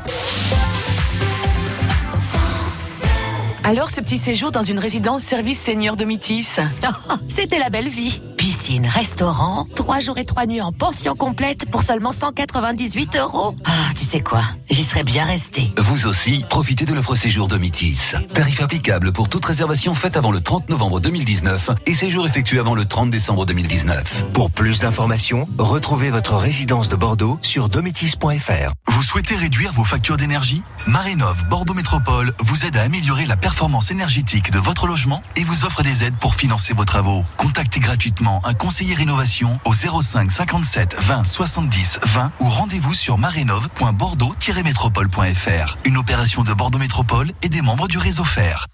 Alors, 3.64 3.90
ce 3.90 4.00
petit 4.00 4.18
séjour 4.18 4.50
dans 4.50 4.64
une 4.64 4.80
résidence 4.80 5.22
service 5.22 5.60
senior 5.60 5.96
de 5.96 6.04
Métis 6.04 6.58
C'était 7.28 7.58
la 7.58 7.70
belle 7.70 7.88
vie. 7.88 8.20
Piscine, 8.62 8.86
restaurant, 8.86 9.66
trois 9.74 9.98
jours 9.98 10.18
et 10.18 10.24
trois 10.24 10.46
nuits 10.46 10.60
en 10.60 10.70
pension 10.70 11.16
complète 11.16 11.68
pour 11.68 11.82
seulement 11.82 12.12
198 12.12 13.16
euros. 13.16 13.56
Ah, 13.64 13.70
tu 13.98 14.04
sais 14.04 14.20
quoi? 14.20 14.42
J'y 14.70 14.84
serais 14.84 15.02
bien 15.02 15.24
resté. 15.24 15.72
Vous 15.78 16.06
aussi, 16.06 16.44
profitez 16.48 16.84
de 16.84 16.94
l'offre 16.94 17.16
séjour 17.16 17.48
de 17.48 17.56
Métis. 17.56 18.14
Tarif 18.34 18.62
applicable 18.62 19.12
pour 19.12 19.28
toute 19.28 19.44
réservation 19.44 19.96
faite 19.96 20.16
avant 20.16 20.30
le 20.30 20.40
30 20.40 20.68
novembre 20.68 21.00
2019 21.00 21.70
et 21.86 21.94
séjour 21.94 22.24
effectué 22.24 22.60
avant 22.60 22.76
le 22.76 22.84
30 22.84 23.10
décembre 23.10 23.46
2019. 23.46 24.26
Pour 24.32 24.52
plus 24.52 24.78
d'informations, 24.78 25.48
retrouvez 25.58 26.10
votre 26.10 26.36
résidence 26.36 26.88
de 26.88 26.94
Bordeaux 26.94 27.40
sur 27.42 27.68
dométis.fr. 27.68 28.72
Vous 28.86 29.02
souhaitez 29.02 29.34
réduire 29.34 29.72
vos 29.72 29.84
factures 29.84 30.16
d'énergie? 30.16 30.62
Marénov 30.86 31.46
Bordeaux 31.48 31.74
Métropole 31.74 32.32
vous 32.38 32.64
aide 32.64 32.76
à 32.76 32.82
améliorer 32.82 33.26
la 33.26 33.36
performance 33.36 33.90
énergétique 33.90 34.52
de 34.52 34.60
votre 34.60 34.86
logement 34.86 35.20
et 35.34 35.42
vous 35.42 35.64
offre 35.64 35.82
des 35.82 36.04
aides 36.04 36.16
pour 36.16 36.36
financer 36.36 36.74
vos 36.74 36.84
travaux. 36.84 37.24
Contactez 37.36 37.80
gratuitement 37.80 38.40
un 38.44 38.51
conseiller 38.54 38.94
rénovation 38.94 39.58
au 39.64 39.72
05 39.72 40.30
57 40.30 40.94
20 40.98 41.24
70 41.24 41.98
20 42.02 42.32
ou 42.40 42.48
rendez-vous 42.48 42.94
sur 42.94 43.18
marénov.bordeaux-métropole.fr. 43.18 45.78
Une 45.84 45.96
opération 45.96 46.44
de 46.44 46.52
Bordeaux 46.52 46.78
Métropole 46.78 47.32
et 47.42 47.48
des 47.48 47.62
membres 47.62 47.88
du 47.88 47.98
réseau 47.98 48.24
FER. 48.24 48.66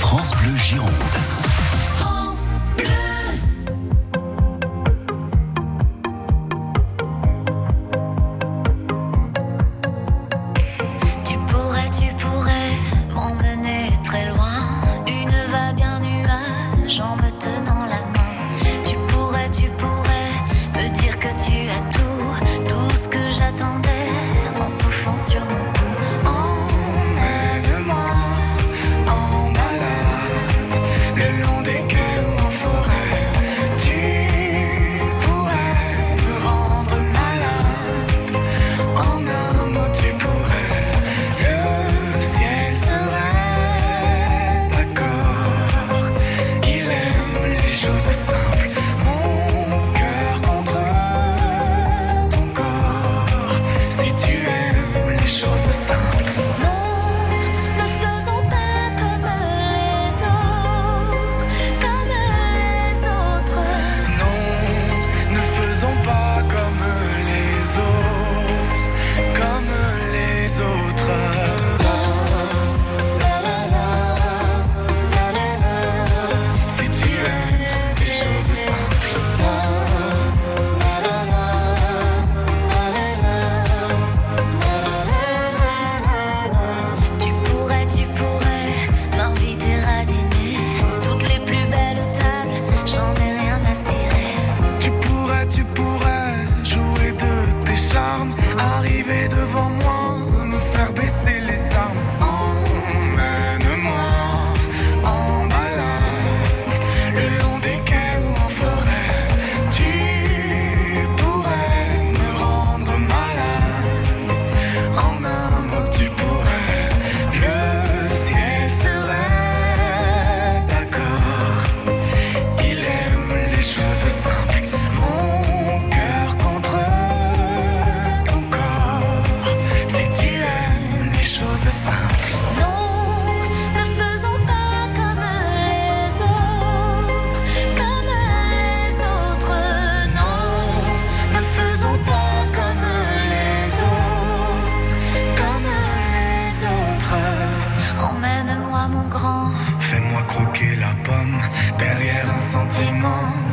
France 0.00 0.34
Bleu 0.36 0.56
Gironde. 0.56 0.88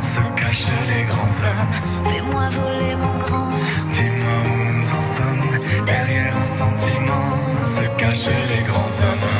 Se 0.02 0.20
cachent 0.40 0.72
les 0.88 1.04
grands 1.04 1.36
hommes. 1.46 2.10
Fais-moi 2.10 2.48
voler, 2.50 2.94
mon 2.96 3.18
grand. 3.18 3.50
Dis-moi 3.92 4.36
où 4.50 4.56
nous 4.72 4.88
en 4.98 5.02
sommes. 5.16 5.84
Derrière 5.84 6.36
un 6.36 6.44
sentiment 6.44 7.28
se 7.64 7.84
cachent 8.00 8.36
les 8.50 8.62
grands 8.62 8.94
hommes. 9.04 9.35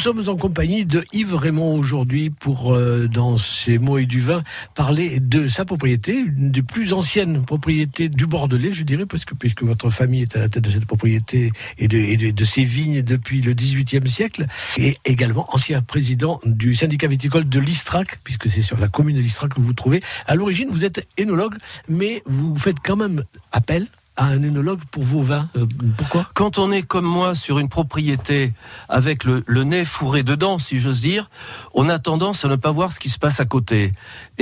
Sommes 0.00 0.30
en 0.30 0.36
compagnie 0.36 0.86
de 0.86 1.04
Yves 1.12 1.34
Raymond 1.34 1.74
aujourd'hui 1.74 2.30
pour, 2.30 2.72
euh, 2.72 3.06
dans 3.06 3.36
ces 3.36 3.76
mots 3.76 3.98
et 3.98 4.06
du 4.06 4.20
vin, 4.20 4.42
parler 4.74 5.20
de 5.20 5.46
sa 5.46 5.66
propriété, 5.66 6.14
une 6.14 6.50
des 6.50 6.62
plus 6.62 6.94
anciennes 6.94 7.44
propriétés 7.44 8.08
du 8.08 8.26
Bordelais, 8.26 8.72
je 8.72 8.82
dirais, 8.84 9.04
parce 9.04 9.26
que, 9.26 9.34
puisque 9.34 9.62
votre 9.62 9.90
famille 9.90 10.22
est 10.22 10.34
à 10.36 10.38
la 10.38 10.48
tête 10.48 10.64
de 10.64 10.70
cette 10.70 10.86
propriété 10.86 11.52
et 11.76 11.86
de, 11.86 12.30
de, 12.30 12.44
ces 12.46 12.64
vignes 12.64 13.02
depuis 13.02 13.42
le 13.42 13.52
XVIIIe 13.52 14.08
siècle, 14.08 14.46
et 14.78 14.96
également 15.04 15.44
ancien 15.52 15.82
président 15.82 16.40
du 16.46 16.74
syndicat 16.74 17.06
viticole 17.06 17.46
de 17.46 17.60
l'Istrac, 17.60 18.20
puisque 18.24 18.50
c'est 18.50 18.62
sur 18.62 18.80
la 18.80 18.88
commune 18.88 19.16
de 19.16 19.20
l'Istrac 19.20 19.52
que 19.52 19.60
vous 19.60 19.66
vous 19.66 19.72
trouvez. 19.74 20.02
À 20.26 20.34
l'origine, 20.34 20.70
vous 20.70 20.86
êtes 20.86 21.06
énologue, 21.18 21.56
mais 21.90 22.22
vous 22.24 22.56
faites 22.56 22.80
quand 22.82 22.96
même 22.96 23.24
appel 23.52 23.86
un 24.26 24.42
œnologue 24.42 24.80
pour 24.90 25.02
vos 25.02 25.22
vins. 25.22 25.48
Euh, 25.56 25.66
pourquoi? 25.96 26.28
Quand 26.34 26.58
on 26.58 26.72
est 26.72 26.82
comme 26.82 27.06
moi 27.06 27.34
sur 27.34 27.58
une 27.58 27.68
propriété 27.68 28.52
avec 28.88 29.24
le 29.24 29.64
nez 29.64 29.84
fourré 29.84 30.22
dedans, 30.22 30.58
si 30.58 30.78
j'ose 30.80 31.00
dire, 31.00 31.30
on 31.74 31.88
a 31.88 31.98
tendance 31.98 32.44
à 32.44 32.48
ne 32.48 32.56
pas 32.56 32.70
voir 32.70 32.92
ce 32.92 33.00
qui 33.00 33.10
se 33.10 33.18
passe 33.18 33.40
à 33.40 33.44
côté. 33.44 33.92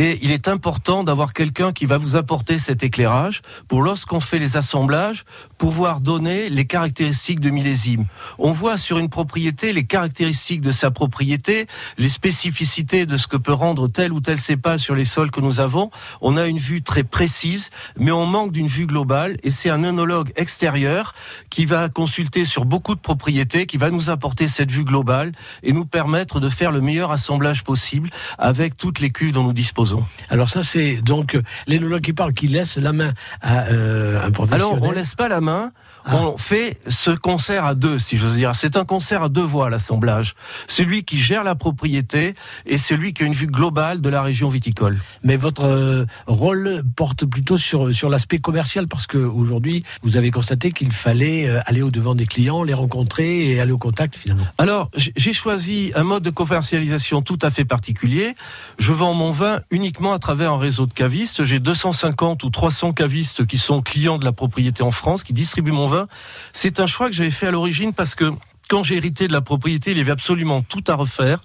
Et 0.01 0.21
il 0.23 0.31
est 0.31 0.47
important 0.47 1.03
d'avoir 1.03 1.33
quelqu'un 1.33 1.73
qui 1.73 1.85
va 1.85 1.99
vous 1.99 2.15
apporter 2.15 2.57
cet 2.59 2.85
éclairage 2.85 3.43
pour 3.67 3.83
lorsqu'on 3.83 4.21
fait 4.21 4.39
les 4.39 4.57
assemblages, 4.57 5.25
pouvoir 5.59 6.01
donner 6.01 6.49
les 6.51 6.67
caractéristiques 6.67 7.41
de 7.41 7.51
millésime. 7.51 8.07
On 8.39 8.53
voit 8.53 8.77
sur 8.77 8.99
une 8.99 9.09
propriété 9.09 9.73
les 9.73 9.87
caractéristiques 9.87 10.61
de 10.61 10.71
sa 10.71 10.93
propriété, 10.93 11.67
les 11.97 12.09
spécificités 12.09 13.07
de 13.07 13.17
ce 13.17 13.27
que 13.27 13.37
peut 13.37 13.53
rendre 13.53 13.89
tel 13.89 14.13
ou 14.13 14.21
tel 14.21 14.39
cépage 14.39 14.79
sur 14.79 14.95
les 14.95 15.05
sols 15.05 15.33
que 15.33 15.41
nous 15.41 15.59
avons. 15.59 15.91
On 16.21 16.37
a 16.37 16.47
une 16.47 16.59
vue 16.59 16.81
très 16.81 17.03
précise, 17.03 17.71
mais 17.99 18.13
on 18.13 18.25
manque 18.25 18.53
d'une 18.53 18.69
vue 18.69 18.87
globale 18.87 19.37
et 19.43 19.51
c'est 19.51 19.69
un 19.69 19.83
œnologue 19.83 20.33
extérieur 20.37 21.13
qui 21.51 21.65
va 21.65 21.89
consulter 21.89 22.45
sur 22.45 22.67
beaucoup 22.67 22.95
de 22.95 23.01
propriétés, 23.01 23.67
qui 23.67 23.79
va 23.79 23.91
nous 23.91 24.11
apporter 24.11 24.47
cette 24.47 24.71
vue 24.71 24.85
globale 24.85 25.33
et 25.65 25.73
nous 25.73 25.87
permettre 25.87 26.39
de 26.39 26.49
faire 26.49 26.71
le 26.71 26.81
meilleur 26.81 27.11
assemblage 27.11 27.65
possible 27.65 28.11
avec 28.39 28.77
toutes 28.77 29.01
les 29.01 29.11
cuves 29.11 29.33
dont 29.33 29.43
nous 29.43 29.53
disposons. 29.53 29.88
Alors 30.29 30.49
ça, 30.49 30.63
c'est 30.63 30.97
donc 30.97 31.35
euh, 31.35 31.43
l'énologue 31.67 32.03
qui 32.03 32.13
parle, 32.13 32.33
qui 32.33 32.49
laisse 32.49 32.77
la 32.77 32.93
main 32.93 33.13
à 33.41 33.67
euh, 33.67 34.23
un 34.23 34.31
professionnel. 34.31 34.67
Alors 34.67 34.83
on 34.83 34.93
laisse 34.93 35.15
pas 35.15 35.29
la 35.29 35.41
main. 35.41 35.73
On 36.11 36.39
fait 36.39 36.79
ce 36.89 37.11
concert 37.11 37.65
à 37.65 37.75
deux, 37.75 37.99
si 37.99 38.17
j'ose 38.17 38.35
dire. 38.35 38.55
C'est 38.55 38.77
un 38.77 38.85
concert 38.85 39.23
à 39.23 39.29
deux 39.29 39.43
voix, 39.43 39.69
l'assemblage. 39.69 40.35
Celui 40.67 41.05
qui 41.05 41.19
gère 41.19 41.45
la 41.45 41.55
propriété 41.55 42.35
et 42.67 42.79
celui 42.79 43.13
qui 43.13 43.25
a 43.25 43.27
une 43.27 43.35
vue 43.35 43.47
globale 43.47 44.01
de 44.01 44.09
la 44.09 44.23
région 44.23 44.49
viticole. 44.49 44.99
Mais 45.23 45.37
votre 45.37 45.67
euh, 45.67 46.07
rôle 46.27 46.83
porte 46.97 47.27
plutôt 47.27 47.59
sur, 47.59 47.95
sur 47.95 48.09
l'aspect 48.09 48.39
commercial, 48.39 48.89
parce 48.89 49.07
que 49.07 49.19
aujourd'hui, 49.19 49.85
vous 50.03 50.17
avez 50.17 50.31
constaté 50.31 50.73
qu'il 50.73 50.93
fallait 50.93 51.47
euh, 51.47 51.61
aller 51.67 51.83
au-devant 51.83 52.15
des 52.15 52.27
clients, 52.27 52.63
les 52.63 52.75
rencontrer 52.75 53.51
et 53.51 53.61
aller 53.61 53.73
au 53.73 53.79
contact 53.79 54.17
finalement. 54.17 54.45
Alors, 54.57 54.91
j'ai 54.95 55.33
choisi 55.33 55.93
un 55.95 56.05
mode 56.05 56.23
de 56.23 56.31
commercialisation 56.31 57.23
tout 57.23 57.39
à 57.43 57.51
fait 57.51 57.65
particulier. 57.65 58.35
Je 58.79 58.93
vends 58.93 59.15
mon 59.15 59.31
vin 59.31 59.61
uniquement 59.71 60.13
à 60.13 60.19
travers 60.19 60.53
un 60.53 60.59
réseau 60.59 60.87
de 60.87 60.93
cavistes. 60.93 61.45
J'ai 61.45 61.59
250 61.59 62.45
ou 62.45 62.51
300 62.51 62.93
cavistes 62.93 63.47
qui 63.47 63.59
sont 63.59 63.83
clients 63.83 64.19
de 64.19 64.25
la 64.25 64.33
propriété 64.33 64.83
en 64.83 64.91
France, 64.91 65.23
qui 65.23 65.33
distribuent 65.33 65.73
mon 65.73 65.87
vin. 65.87 65.98
C'est 66.53 66.81
un 66.81 66.87
choix 66.87 67.09
que 67.09 67.15
j'avais 67.15 67.31
fait 67.31 67.47
à 67.47 67.51
l'origine 67.51 67.93
parce 67.93 68.15
que 68.15 68.31
quand 68.69 68.83
j'ai 68.83 68.97
hérité 68.97 69.27
de 69.27 69.33
la 69.33 69.41
propriété, 69.41 69.93
il 69.93 69.99
y 69.99 70.01
avait 70.01 70.13
absolument 70.13 70.63
tout 70.63 70.85
à 70.87 70.95
refaire. 70.95 71.41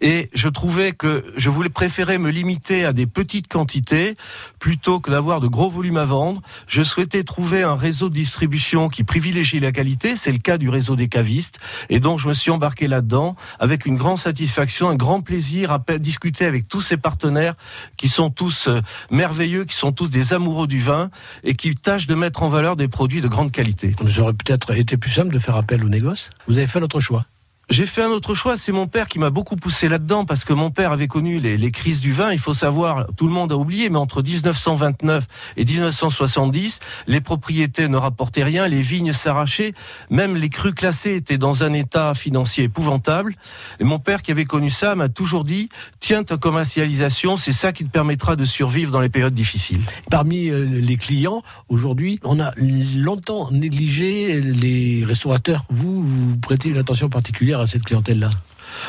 Et 0.00 0.28
je 0.34 0.48
trouvais 0.48 0.92
que 0.92 1.24
je 1.36 1.48
voulais 1.48 1.68
préférer 1.68 2.18
me 2.18 2.30
limiter 2.30 2.84
à 2.84 2.92
des 2.92 3.06
petites 3.06 3.46
quantités 3.46 4.14
plutôt 4.58 4.98
que 4.98 5.10
d'avoir 5.10 5.40
de 5.40 5.46
gros 5.46 5.70
volumes 5.70 5.96
à 5.96 6.04
vendre. 6.04 6.42
Je 6.66 6.82
souhaitais 6.82 7.22
trouver 7.22 7.62
un 7.62 7.76
réseau 7.76 8.08
de 8.08 8.14
distribution 8.14 8.88
qui 8.88 9.04
privilégie 9.04 9.60
la 9.60 9.70
qualité. 9.70 10.16
C'est 10.16 10.32
le 10.32 10.38
cas 10.38 10.58
du 10.58 10.68
réseau 10.68 10.96
des 10.96 11.08
cavistes. 11.08 11.60
Et 11.88 12.00
donc, 12.00 12.18
je 12.18 12.26
me 12.26 12.34
suis 12.34 12.50
embarqué 12.50 12.88
là-dedans 12.88 13.36
avec 13.60 13.86
une 13.86 13.96
grande 13.96 14.18
satisfaction, 14.18 14.88
un 14.88 14.96
grand 14.96 15.20
plaisir 15.20 15.70
à 15.70 15.78
discuter 15.98 16.46
avec 16.46 16.66
tous 16.66 16.80
ces 16.80 16.96
partenaires 16.96 17.54
qui 17.96 18.08
sont 18.08 18.30
tous 18.30 18.66
euh, 18.66 18.80
merveilleux, 19.10 19.64
qui 19.64 19.76
sont 19.76 19.92
tous 19.92 20.08
des 20.08 20.32
amoureux 20.32 20.66
du 20.66 20.80
vin 20.80 21.10
et 21.44 21.54
qui 21.54 21.74
tâchent 21.76 22.08
de 22.08 22.14
mettre 22.16 22.42
en 22.42 22.48
valeur 22.48 22.74
des 22.74 22.88
produits 22.88 23.20
de 23.20 23.28
grande 23.28 23.52
qualité. 23.52 23.94
Ça 24.10 24.22
aurait 24.22 24.32
peut-être 24.32 24.74
été 24.74 24.96
plus 24.96 25.10
simple 25.10 25.32
de 25.32 25.38
faire 25.38 25.54
appel 25.54 25.84
au 25.84 25.88
négoce. 25.88 26.30
Vous 26.48 26.55
avez 26.58 26.66
fait 26.66 26.80
notre 26.80 27.00
choix. 27.00 27.26
J'ai 27.68 27.84
fait 27.86 28.00
un 28.00 28.10
autre 28.10 28.36
choix, 28.36 28.56
c'est 28.56 28.70
mon 28.70 28.86
père 28.86 29.08
qui 29.08 29.18
m'a 29.18 29.30
beaucoup 29.30 29.56
poussé 29.56 29.88
là-dedans 29.88 30.24
parce 30.24 30.44
que 30.44 30.52
mon 30.52 30.70
père 30.70 30.92
avait 30.92 31.08
connu 31.08 31.40
les, 31.40 31.70
crises 31.72 32.00
du 32.00 32.12
vin. 32.12 32.30
Il 32.30 32.38
faut 32.38 32.54
savoir, 32.54 33.08
tout 33.16 33.26
le 33.26 33.32
monde 33.32 33.50
a 33.50 33.56
oublié, 33.56 33.90
mais 33.90 33.98
entre 33.98 34.22
1929 34.22 35.26
et 35.56 35.64
1970, 35.64 36.78
les 37.08 37.20
propriétés 37.20 37.88
ne 37.88 37.96
rapportaient 37.96 38.44
rien, 38.44 38.68
les 38.68 38.82
vignes 38.82 39.12
s'arrachaient, 39.12 39.74
même 40.10 40.36
les 40.36 40.48
crus 40.48 40.74
classés 40.74 41.16
étaient 41.16 41.38
dans 41.38 41.64
un 41.64 41.72
état 41.72 42.14
financier 42.14 42.62
épouvantable. 42.62 43.34
Et 43.80 43.84
mon 43.84 43.98
père 43.98 44.22
qui 44.22 44.30
avait 44.30 44.44
connu 44.44 44.70
ça 44.70 44.94
m'a 44.94 45.08
toujours 45.08 45.42
dit, 45.42 45.68
tiens 45.98 46.22
ta 46.22 46.36
commercialisation, 46.36 47.36
c'est 47.36 47.52
ça 47.52 47.72
qui 47.72 47.84
te 47.84 47.90
permettra 47.90 48.36
de 48.36 48.44
survivre 48.44 48.92
dans 48.92 49.00
les 49.00 49.08
périodes 49.08 49.34
difficiles. 49.34 49.82
Parmi 50.08 50.50
euh, 50.50 50.64
les 50.64 50.96
clients, 50.98 51.42
aujourd'hui, 51.68 52.20
on 52.22 52.38
a 52.38 52.52
longtemps 52.94 53.50
négligé 53.50 54.40
les 54.40 55.04
restaurateurs. 55.04 55.64
Vous, 55.68 56.04
vous 56.04 56.36
prêtez 56.36 56.68
une 56.68 56.78
attention 56.78 57.08
particulière 57.08 57.55
à 57.60 57.66
cette 57.66 57.84
clientèle-là 57.84 58.30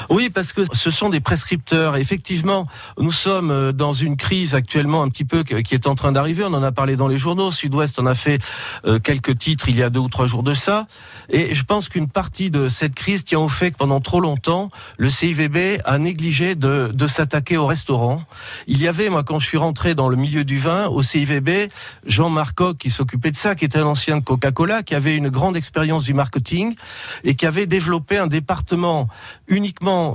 Oui, 0.10 0.30
parce 0.30 0.54
que 0.54 0.62
ce 0.74 0.92
sont 0.92 1.10
des 1.10 1.20
prescripteurs. 1.20 1.96
Effectivement, 1.96 2.66
nous 3.00 3.12
sommes 3.12 3.52
euh, 3.52 3.72
dans 3.72 3.94
une 3.94 4.18
crise 4.18 4.56
actuellement 4.56 5.04
un 5.04 5.10
petit 5.10 5.26
peu 5.26 5.44
qui 5.44 5.74
est 5.74 5.88
en 5.88 5.96
train 5.96 6.12
d'arriver. 6.12 6.44
On 6.44 6.54
en 6.54 6.64
a 6.64 6.72
parlé 6.72 6.96
dans 6.96 7.08
les 7.08 7.18
journaux. 7.18 7.52
Sud-Ouest 7.52 8.00
en 8.00 8.06
a 8.06 8.16
fait 8.16 8.42
euh, 8.86 9.00
quelques 9.00 9.38
titres 9.38 9.70
il 9.70 9.78
y 9.78 9.84
a 9.84 9.90
deux 9.90 10.00
ou 10.00 10.10
trois 10.10 10.28
jours 10.28 10.44
de 10.44 10.54
ça. 10.54 10.88
Et 11.30 11.54
je 11.54 11.64
pense 11.64 11.90
qu'une 11.90 12.08
partie 12.08 12.50
de 12.50 12.70
cette 12.70 12.96
crise 12.96 13.26
tient 13.26 13.40
au 13.40 13.50
fait 13.50 13.72
que 13.72 13.78
pendant 13.78 14.00
trop 14.00 14.22
longtemps, 14.22 14.70
le 14.98 15.10
CIVB 15.10 15.82
a 15.84 15.98
négligé 15.98 16.56
de, 16.56 16.92
s'attaquer 17.08 17.58
aux 17.58 17.68
restaurants. 17.68 18.24
Il 18.68 18.82
y 18.82 18.88
avait, 18.88 19.10
moi, 19.10 19.24
quand 19.24 19.40
je 19.40 19.48
suis 19.48 19.58
rentré 19.58 19.96
dans 19.96 20.10
le 20.10 20.16
milieu 20.16 20.44
du 20.44 20.58
vin, 20.58 20.88
au 20.88 21.02
CIVB, 21.02 21.70
Jean-Marc 22.06 22.56
Coq, 22.56 22.78
qui 22.78 22.90
s'occupait 22.90 23.32
de 23.32 23.36
ça, 23.36 23.56
qui 23.56 23.66
était 23.66 23.80
un 23.80 23.86
ancien 23.86 24.18
de 24.18 24.24
Coca-Cola, 24.24 24.84
qui 24.84 24.96
avait 24.96 25.16
une 25.16 25.30
grande 25.30 25.56
expérience 25.58 26.04
du 26.04 26.14
marketing 26.14 26.76
et 27.24 27.36
qui 27.36 27.46
avait 27.46 27.66
développé 27.66 28.18
un 28.18 28.28
département 28.28 29.08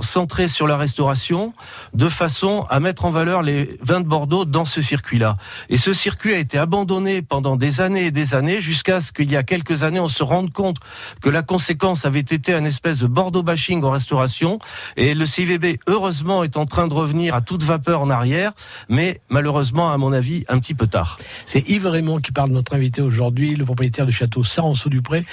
centré 0.01 0.47
sur 0.47 0.67
la 0.67 0.77
restauration, 0.77 1.53
de 1.93 2.09
façon 2.09 2.65
à 2.69 2.79
mettre 2.79 3.05
en 3.05 3.11
valeur 3.11 3.41
les 3.41 3.77
vins 3.81 4.01
de 4.01 4.07
Bordeaux 4.07 4.45
dans 4.45 4.65
ce 4.65 4.81
circuit-là. 4.81 5.37
Et 5.69 5.77
ce 5.77 5.93
circuit 5.93 6.33
a 6.33 6.37
été 6.37 6.57
abandonné 6.57 7.21
pendant 7.21 7.55
des 7.55 7.81
années 7.81 8.05
et 8.05 8.11
des 8.11 8.33
années, 8.33 8.61
jusqu'à 8.61 9.01
ce 9.01 9.11
qu'il 9.11 9.31
y 9.31 9.37
a 9.37 9.43
quelques 9.43 9.83
années, 9.83 9.99
on 9.99 10.07
se 10.07 10.23
rende 10.23 10.51
compte 10.51 10.77
que 11.21 11.29
la 11.29 11.41
conséquence 11.41 12.05
avait 12.05 12.19
été 12.19 12.53
un 12.53 12.65
espèce 12.65 12.99
de 12.99 13.07
Bordeaux 13.07 13.43
bashing 13.43 13.83
en 13.83 13.91
restauration. 13.91 14.59
Et 14.97 15.13
le 15.13 15.25
CIVB, 15.25 15.79
heureusement, 15.87 16.43
est 16.43 16.57
en 16.57 16.65
train 16.65 16.87
de 16.87 16.93
revenir 16.93 17.33
à 17.35 17.41
toute 17.41 17.63
vapeur 17.63 18.01
en 18.01 18.09
arrière, 18.09 18.51
mais 18.89 19.21
malheureusement, 19.29 19.91
à 19.91 19.97
mon 19.97 20.13
avis, 20.13 20.45
un 20.49 20.59
petit 20.59 20.75
peu 20.75 20.87
tard. 20.87 21.19
C'est 21.45 21.67
Yves 21.69 21.87
Raymond 21.87 22.19
qui 22.19 22.31
parle, 22.31 22.51
notre 22.51 22.75
invité 22.75 23.01
aujourd'hui, 23.01 23.55
le 23.55 23.65
propriétaire 23.65 24.05
du 24.05 24.11
château 24.11 24.43
Saranceau-du-Pré 24.43 25.25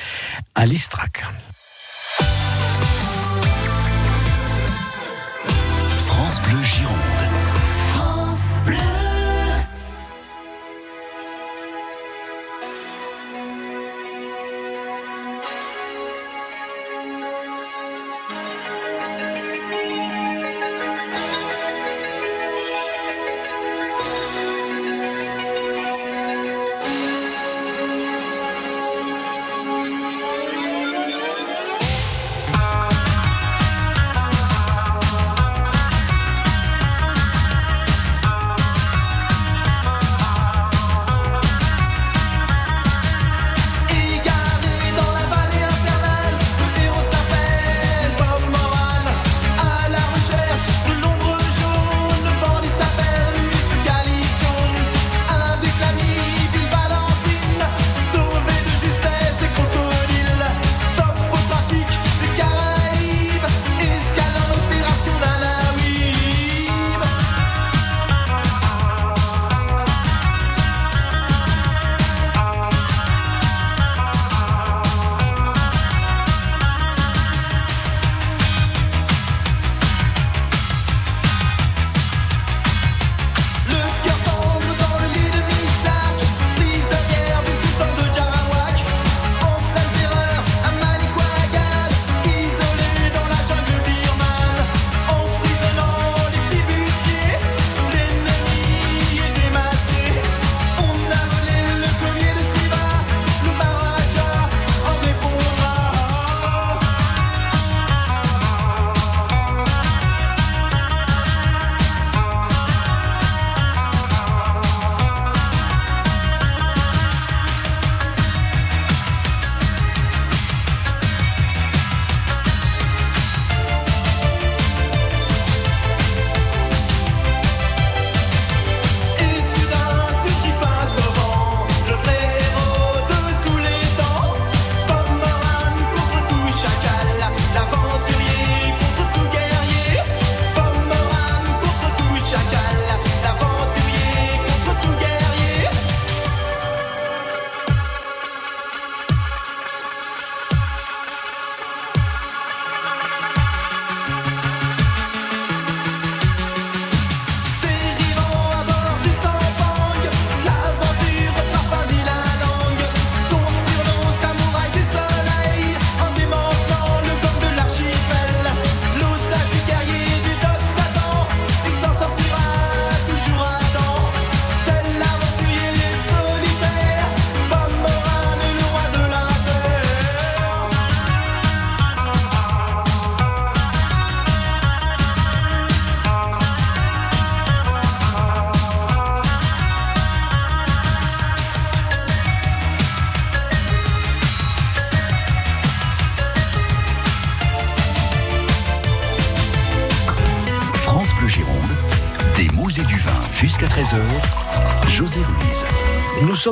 à 0.54 0.66
l'Istrac. 0.66 1.24
Bleu 6.50 6.64
Gironde. 6.64 7.19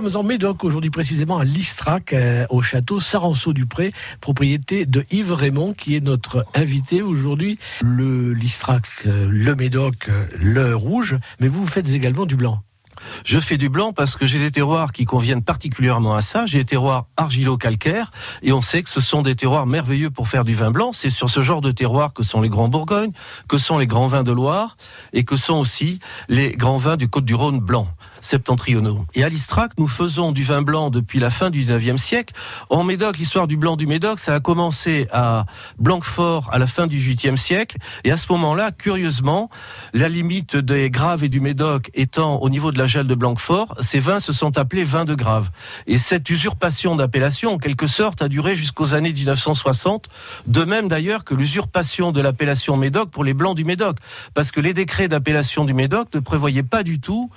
Sommes 0.00 0.14
en 0.14 0.22
Médoc 0.22 0.62
aujourd'hui 0.62 0.90
précisément 0.90 1.38
à 1.38 1.44
Listrac, 1.44 2.12
euh, 2.12 2.46
au 2.50 2.62
château 2.62 3.00
Saranceau-du-Pré, 3.00 3.92
propriété 4.20 4.86
de 4.86 5.04
Yves 5.10 5.32
Raymond 5.32 5.74
qui 5.74 5.96
est 5.96 6.00
notre 6.00 6.46
invité 6.54 7.02
aujourd'hui. 7.02 7.58
Le 7.82 8.32
Listrac, 8.32 8.84
euh, 9.06 9.26
le 9.28 9.56
Médoc, 9.56 10.08
euh, 10.08 10.26
le 10.38 10.76
rouge, 10.76 11.18
mais 11.40 11.48
vous, 11.48 11.64
vous 11.64 11.70
faites 11.70 11.88
également 11.88 12.26
du 12.26 12.36
blanc. 12.36 12.60
Je 13.24 13.40
fais 13.40 13.56
du 13.56 13.68
blanc 13.68 13.92
parce 13.92 14.14
que 14.14 14.26
j'ai 14.26 14.38
des 14.38 14.52
terroirs 14.52 14.92
qui 14.92 15.04
conviennent 15.04 15.42
particulièrement 15.42 16.14
à 16.14 16.22
ça. 16.22 16.46
J'ai 16.46 16.58
des 16.58 16.64
terroirs 16.64 17.06
argilo-calcaires 17.16 18.12
et 18.42 18.52
on 18.52 18.62
sait 18.62 18.82
que 18.82 18.90
ce 18.90 19.00
sont 19.00 19.22
des 19.22 19.34
terroirs 19.34 19.66
merveilleux 19.66 20.10
pour 20.10 20.28
faire 20.28 20.44
du 20.44 20.54
vin 20.54 20.70
blanc. 20.70 20.92
C'est 20.92 21.10
sur 21.10 21.28
ce 21.28 21.42
genre 21.42 21.60
de 21.60 21.72
terroirs 21.72 22.12
que 22.12 22.22
sont 22.22 22.40
les 22.40 22.48
grands 22.48 22.68
Bourgognes, 22.68 23.12
que 23.48 23.58
sont 23.58 23.78
les 23.78 23.86
grands 23.86 24.06
vins 24.06 24.22
de 24.22 24.32
Loire 24.32 24.76
et 25.12 25.24
que 25.24 25.36
sont 25.36 25.54
aussi 25.54 25.98
les 26.28 26.52
grands 26.52 26.76
vins 26.76 26.96
du 26.96 27.08
Côte-du-Rhône 27.08 27.58
blanc 27.58 27.88
septentrionaux. 28.20 29.04
Et 29.14 29.24
à 29.24 29.28
l'Istrac, 29.28 29.72
nous 29.78 29.88
faisons 29.88 30.32
du 30.32 30.42
vin 30.42 30.62
blanc 30.62 30.90
depuis 30.90 31.18
la 31.18 31.30
fin 31.30 31.50
du 31.50 31.64
19e 31.64 31.98
siècle. 31.98 32.34
En 32.70 32.84
Médoc, 32.84 33.18
l'histoire 33.18 33.46
du 33.46 33.56
blanc 33.56 33.76
du 33.76 33.86
Médoc, 33.86 34.18
ça 34.18 34.34
a 34.34 34.40
commencé 34.40 35.08
à 35.12 35.44
Blanquefort 35.78 36.48
à 36.52 36.58
la 36.58 36.66
fin 36.66 36.86
du 36.86 36.98
18e 36.98 37.36
siècle. 37.36 37.78
Et 38.04 38.10
à 38.10 38.16
ce 38.16 38.26
moment-là, 38.32 38.70
curieusement, 38.72 39.50
la 39.92 40.08
limite 40.08 40.56
des 40.56 40.90
Graves 40.90 41.24
et 41.24 41.28
du 41.28 41.40
Médoc 41.40 41.90
étant 41.94 42.36
au 42.36 42.50
niveau 42.50 42.72
de 42.72 42.78
la 42.78 42.86
gel 42.86 43.06
de 43.06 43.14
Blanquefort, 43.14 43.76
ces 43.80 43.98
vins 43.98 44.20
se 44.20 44.32
sont 44.32 44.58
appelés 44.58 44.84
vins 44.84 45.04
de 45.04 45.14
Graves. 45.14 45.50
Et 45.86 45.98
cette 45.98 46.28
usurpation 46.30 46.96
d'appellation, 46.96 47.54
en 47.54 47.58
quelque 47.58 47.86
sorte, 47.86 48.22
a 48.22 48.28
duré 48.28 48.56
jusqu'aux 48.56 48.94
années 48.94 49.12
1960. 49.12 50.08
De 50.46 50.64
même 50.64 50.88
d'ailleurs 50.88 51.24
que 51.24 51.34
l'usurpation 51.34 52.12
de 52.12 52.20
l'appellation 52.20 52.76
Médoc 52.76 53.10
pour 53.10 53.24
les 53.24 53.34
blancs 53.34 53.56
du 53.56 53.64
Médoc. 53.64 53.98
Parce 54.34 54.50
que 54.50 54.60
les 54.60 54.74
décrets 54.74 55.08
d'appellation 55.08 55.64
du 55.64 55.74
Médoc 55.74 56.08
ne 56.14 56.20
prévoyaient 56.20 56.62
pas 56.62 56.82
du 56.82 57.00
tout 57.00 57.30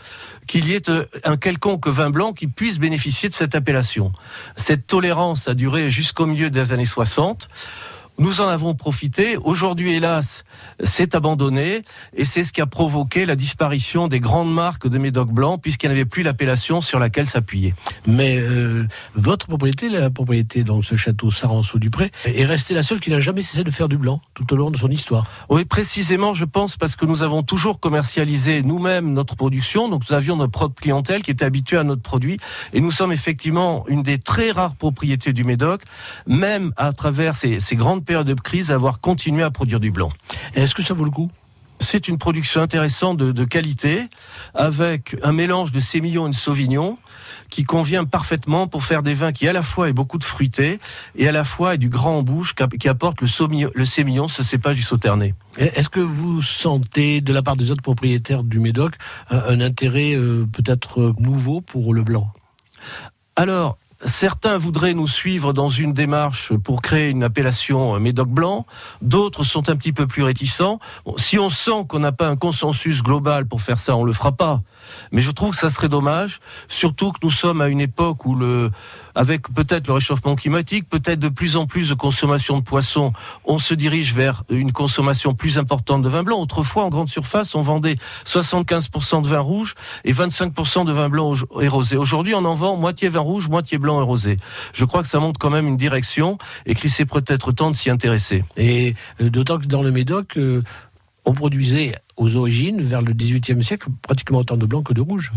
qu'il 0.47 0.67
y 0.67 0.70
euh, 0.89 1.05
un 1.23 1.37
quelconque 1.37 1.87
vin 1.87 2.09
blanc 2.09 2.33
qui 2.33 2.47
puisse 2.47 2.79
bénéficier 2.79 3.29
de 3.29 3.33
cette 3.33 3.55
appellation. 3.55 4.11
Cette 4.55 4.87
tolérance 4.87 5.47
a 5.47 5.53
duré 5.53 5.89
jusqu'au 5.89 6.25
milieu 6.25 6.49
des 6.49 6.73
années 6.73 6.85
60. 6.85 7.47
Nous 8.21 8.39
en 8.39 8.47
avons 8.47 8.75
profité. 8.75 9.35
Aujourd'hui, 9.37 9.95
hélas, 9.95 10.43
c'est 10.83 11.15
abandonné 11.15 11.81
et 12.15 12.23
c'est 12.23 12.43
ce 12.43 12.53
qui 12.53 12.61
a 12.61 12.67
provoqué 12.67 13.25
la 13.25 13.35
disparition 13.35 14.07
des 14.07 14.19
grandes 14.19 14.53
marques 14.53 14.87
de 14.87 14.99
Médoc 14.99 15.31
blanc 15.31 15.57
puisqu'il 15.57 15.87
n'y 15.87 15.95
avait 15.95 16.05
plus 16.05 16.21
l'appellation 16.21 16.81
sur 16.81 16.99
laquelle 16.99 17.25
s'appuyer. 17.25 17.73
Mais 18.05 18.37
euh, 18.39 18.85
votre 19.15 19.47
propriété, 19.47 19.89
la 19.89 20.11
propriété 20.11 20.63
dans 20.63 20.83
ce 20.83 20.95
château 20.95 21.31
Saranceau-du-Pré, 21.31 22.11
est 22.25 22.45
restée 22.45 22.75
la 22.75 22.83
seule 22.83 22.99
qui 22.99 23.09
n'a 23.09 23.19
jamais 23.19 23.41
cessé 23.41 23.63
de 23.63 23.71
faire 23.71 23.89
du 23.89 23.97
blanc 23.97 24.21
tout 24.35 24.53
au 24.53 24.55
long 24.55 24.69
de 24.69 24.77
son 24.77 24.89
histoire. 24.89 25.23
Oui, 25.49 25.65
précisément, 25.65 26.35
je 26.35 26.45
pense, 26.45 26.77
parce 26.77 26.95
que 26.95 27.07
nous 27.07 27.23
avons 27.23 27.41
toujours 27.41 27.79
commercialisé 27.79 28.61
nous-mêmes 28.61 29.13
notre 29.13 29.35
production. 29.35 29.89
Donc, 29.89 30.03
nous 30.07 30.15
avions 30.15 30.35
notre 30.35 30.51
propre 30.51 30.79
clientèle 30.79 31.23
qui 31.23 31.31
était 31.31 31.45
habituée 31.45 31.77
à 31.77 31.83
notre 31.83 32.03
produit. 32.03 32.37
Et 32.73 32.81
nous 32.81 32.91
sommes 32.91 33.13
effectivement 33.13 33.83
une 33.87 34.03
des 34.03 34.19
très 34.19 34.51
rares 34.51 34.75
propriétés 34.75 35.33
du 35.33 35.43
Médoc, 35.43 35.81
même 36.27 36.71
à 36.77 36.93
travers 36.93 37.33
ces, 37.33 37.59
ces 37.59 37.75
grandes 37.75 38.05
périodes 38.11 38.27
de 38.27 38.33
crise, 38.33 38.71
avoir 38.71 38.99
continué 38.99 39.41
à 39.41 39.51
produire 39.51 39.79
du 39.79 39.89
blanc. 39.89 40.11
Est-ce 40.53 40.75
que 40.75 40.83
ça 40.83 40.93
vaut 40.93 41.05
le 41.05 41.11
coup? 41.11 41.31
C'est 41.79 42.09
une 42.09 42.17
production 42.17 42.61
intéressante 42.61 43.15
de, 43.15 43.31
de, 43.31 43.45
qualité, 43.45 44.09
avec 44.53 45.15
un 45.23 45.31
mélange 45.31 45.71
de 45.71 45.79
sémillon 45.79 46.27
et 46.27 46.31
de 46.31 46.35
sauvignon, 46.35 46.97
qui 47.49 47.63
convient 47.63 48.03
parfaitement 48.03 48.67
pour 48.67 48.83
faire 48.83 49.01
des 49.01 49.13
vins 49.13 49.31
qui 49.31 49.47
à 49.47 49.53
la 49.53 49.63
fois 49.63 49.87
aient 49.87 49.93
beaucoup 49.93 50.17
de 50.17 50.25
fruité 50.25 50.81
et 51.15 51.25
à 51.29 51.31
la 51.31 51.45
fois 51.45 51.75
aient 51.75 51.77
du 51.77 51.87
grand 51.87 52.17
en 52.17 52.21
bouche, 52.21 52.53
qui 52.81 52.89
apporte 52.89 53.21
le, 53.21 53.27
saumillon, 53.27 53.71
le 53.73 53.85
sémillon, 53.85 54.27
ce 54.27 54.43
cépage 54.43 54.75
du 54.75 54.83
sauternay. 54.83 55.33
Est-ce 55.57 55.87
que 55.87 56.01
vous 56.01 56.41
sentez, 56.41 57.21
de 57.21 57.31
la 57.31 57.41
part 57.41 57.55
des 57.55 57.71
autres 57.71 57.81
propriétaires 57.81 58.43
du 58.43 58.59
Médoc, 58.59 58.95
un, 59.29 59.37
un 59.37 59.61
intérêt 59.61 60.15
euh, 60.15 60.45
peut-être 60.51 61.15
nouveau 61.17 61.61
pour 61.61 61.93
le 61.93 62.03
blanc? 62.03 62.27
Alors, 63.37 63.77
Certains 64.03 64.57
voudraient 64.57 64.93
nous 64.93 65.07
suivre 65.07 65.53
dans 65.53 65.69
une 65.69 65.93
démarche 65.93 66.53
pour 66.53 66.81
créer 66.81 67.09
une 67.09 67.23
appellation 67.23 67.99
Médoc 67.99 68.29
blanc. 68.29 68.65
D'autres 69.01 69.43
sont 69.43 69.69
un 69.69 69.75
petit 69.75 69.93
peu 69.93 70.07
plus 70.07 70.23
réticents. 70.23 70.79
Si 71.17 71.37
on 71.37 71.49
sent 71.49 71.85
qu'on 71.87 71.99
n'a 71.99 72.11
pas 72.11 72.27
un 72.27 72.35
consensus 72.35 73.03
global 73.03 73.45
pour 73.45 73.61
faire 73.61 73.79
ça, 73.79 73.95
on 73.95 74.03
le 74.03 74.13
fera 74.13 74.31
pas. 74.31 74.57
Mais 75.11 75.21
je 75.21 75.31
trouve 75.31 75.51
que 75.51 75.57
ça 75.57 75.69
serait 75.69 75.89
dommage, 75.89 76.39
surtout 76.67 77.11
que 77.11 77.19
nous 77.23 77.31
sommes 77.31 77.61
à 77.61 77.67
une 77.67 77.81
époque 77.81 78.25
où 78.25 78.35
le, 78.35 78.69
avec 79.15 79.51
peut-être 79.53 79.87
le 79.87 79.93
réchauffement 79.93 80.35
climatique, 80.35 80.87
peut-être 80.89 81.19
de 81.19 81.29
plus 81.29 81.57
en 81.57 81.65
plus 81.65 81.89
de 81.89 81.93
consommation 81.93 82.59
de 82.59 82.63
poissons, 82.63 83.13
on 83.45 83.57
se 83.57 83.73
dirige 83.73 84.13
vers 84.13 84.43
une 84.49 84.71
consommation 84.71 85.33
plus 85.33 85.57
importante 85.57 86.01
de 86.01 86.09
vin 86.09 86.23
blanc. 86.23 86.39
Autrefois, 86.39 86.83
en 86.83 86.89
grande 86.89 87.09
surface, 87.09 87.55
on 87.55 87.61
vendait 87.61 87.97
75% 88.25 89.21
de 89.23 89.27
vin 89.27 89.39
rouge 89.39 89.75
et 90.05 90.13
25% 90.13 90.85
de 90.85 90.91
vin 90.91 91.09
blanc 91.09 91.33
et 91.59 91.67
rosé. 91.67 91.97
Aujourd'hui, 91.97 92.35
on 92.35 92.45
en 92.45 92.55
vend 92.55 92.77
moitié 92.77 93.09
vin 93.09 93.19
rouge, 93.19 93.49
moitié 93.49 93.77
blanc 93.77 93.99
et 94.01 94.03
rosé. 94.03 94.37
Je 94.73 94.85
crois 94.85 95.01
que 95.01 95.07
ça 95.07 95.19
montre 95.19 95.39
quand 95.39 95.49
même 95.49 95.67
une 95.67 95.77
direction 95.77 96.37
et 96.65 96.75
qu'il 96.75 96.91
c'est 96.91 97.05
peut-être 97.05 97.51
temps 97.51 97.71
de 97.71 97.75
s'y 97.75 97.89
intéresser. 97.89 98.43
Et 98.57 98.93
euh, 99.21 99.29
d'autant 99.29 99.57
que 99.57 99.65
dans 99.65 99.81
le 99.81 99.91
Médoc, 99.91 100.37
euh, 100.37 100.61
on 101.25 101.33
produisait 101.33 101.95
aux 102.17 102.35
origines, 102.35 102.81
vers 102.81 103.01
le 103.01 103.13
XVIIIe 103.13 103.63
siècle, 103.63 103.87
pratiquement 104.01 104.39
autant 104.39 104.57
de 104.57 104.65
blanc 104.65 104.83
que 104.83 104.93
de 104.93 105.01
rouge. 105.01 105.31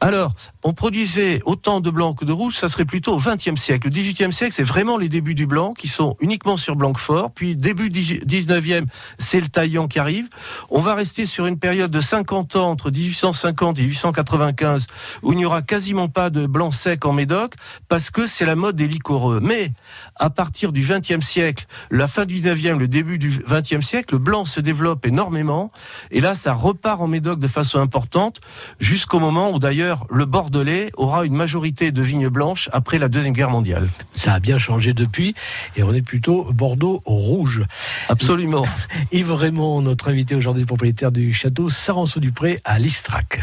Alors, 0.00 0.32
on 0.62 0.72
produisait 0.72 1.40
autant 1.44 1.80
de 1.80 1.90
blanc 1.90 2.14
que 2.14 2.24
de 2.24 2.32
rouge, 2.32 2.54
ça 2.54 2.68
serait 2.68 2.84
plutôt 2.84 3.14
au 3.14 3.18
XXe 3.18 3.56
siècle. 3.56 3.88
Le 3.88 3.92
XVIIIe 3.92 4.32
siècle, 4.32 4.52
c'est 4.54 4.62
vraiment 4.62 4.98
les 4.98 5.08
débuts 5.08 5.34
du 5.34 5.46
blanc 5.46 5.72
qui 5.72 5.88
sont 5.88 6.16
uniquement 6.20 6.56
sur 6.56 6.76
Blanquefort. 6.76 7.30
Puis 7.32 7.56
début 7.56 7.88
XIXe, 7.88 8.86
c'est 9.18 9.40
le 9.40 9.48
taillant 9.48 9.88
qui 9.88 9.98
arrive. 9.98 10.28
On 10.70 10.80
va 10.80 10.94
rester 10.94 11.26
sur 11.26 11.46
une 11.46 11.58
période 11.58 11.90
de 11.90 12.00
50 12.00 12.56
ans 12.56 12.70
entre 12.70 12.90
1850 12.90 13.78
et 13.78 13.82
1895 13.82 14.86
où 15.22 15.32
il 15.32 15.38
n'y 15.38 15.44
aura 15.44 15.62
quasiment 15.62 16.08
pas 16.08 16.30
de 16.30 16.46
blanc 16.46 16.70
sec 16.70 17.04
en 17.04 17.12
Médoc 17.12 17.54
parce 17.88 18.10
que 18.10 18.26
c'est 18.26 18.44
la 18.44 18.56
mode 18.56 18.76
des 18.76 18.88
liquoreux. 18.88 19.40
Mais 19.42 19.72
à 20.16 20.30
partir 20.30 20.72
du 20.72 20.82
XXe 20.82 21.24
siècle, 21.24 21.66
la 21.90 22.06
fin 22.06 22.26
du 22.26 22.40
XIXe, 22.40 22.78
le 22.78 22.88
début 22.88 23.18
du 23.18 23.30
XXe 23.30 23.84
siècle, 23.84 24.14
le 24.14 24.18
blanc 24.18 24.44
se 24.44 24.60
développe 24.60 25.06
énormément. 25.06 25.72
Et 26.10 26.20
là, 26.20 26.34
ça 26.34 26.54
repart 26.54 27.00
en 27.00 27.08
Médoc 27.08 27.38
de 27.38 27.48
façon 27.48 27.78
importante 27.78 28.40
jusqu'au 28.80 29.18
moment 29.18 29.50
où 29.50 29.58
d'ailleurs 29.58 30.06
le 30.10 30.24
Bordelais 30.24 30.90
aura 30.96 31.24
une 31.24 31.34
majorité 31.34 31.92
de 31.92 32.02
vignes 32.02 32.28
blanches 32.28 32.68
après 32.72 32.98
la 32.98 33.08
Deuxième 33.08 33.32
Guerre 33.32 33.50
mondiale. 33.50 33.88
Ça 34.14 34.34
a 34.34 34.40
bien 34.40 34.58
changé 34.58 34.92
depuis 34.92 35.34
et 35.76 35.82
on 35.82 35.92
est 35.92 36.02
plutôt 36.02 36.44
Bordeaux 36.52 37.02
rouge. 37.04 37.64
Absolument. 38.08 38.64
Yves 39.12 39.32
Raymond, 39.32 39.82
notre 39.82 40.08
invité 40.10 40.34
aujourd'hui, 40.34 40.64
propriétaire 40.64 41.12
du 41.12 41.32
château 41.32 41.68
Saranceau-du-Pré 41.68 42.60
à 42.64 42.78
Listrac. 42.78 43.42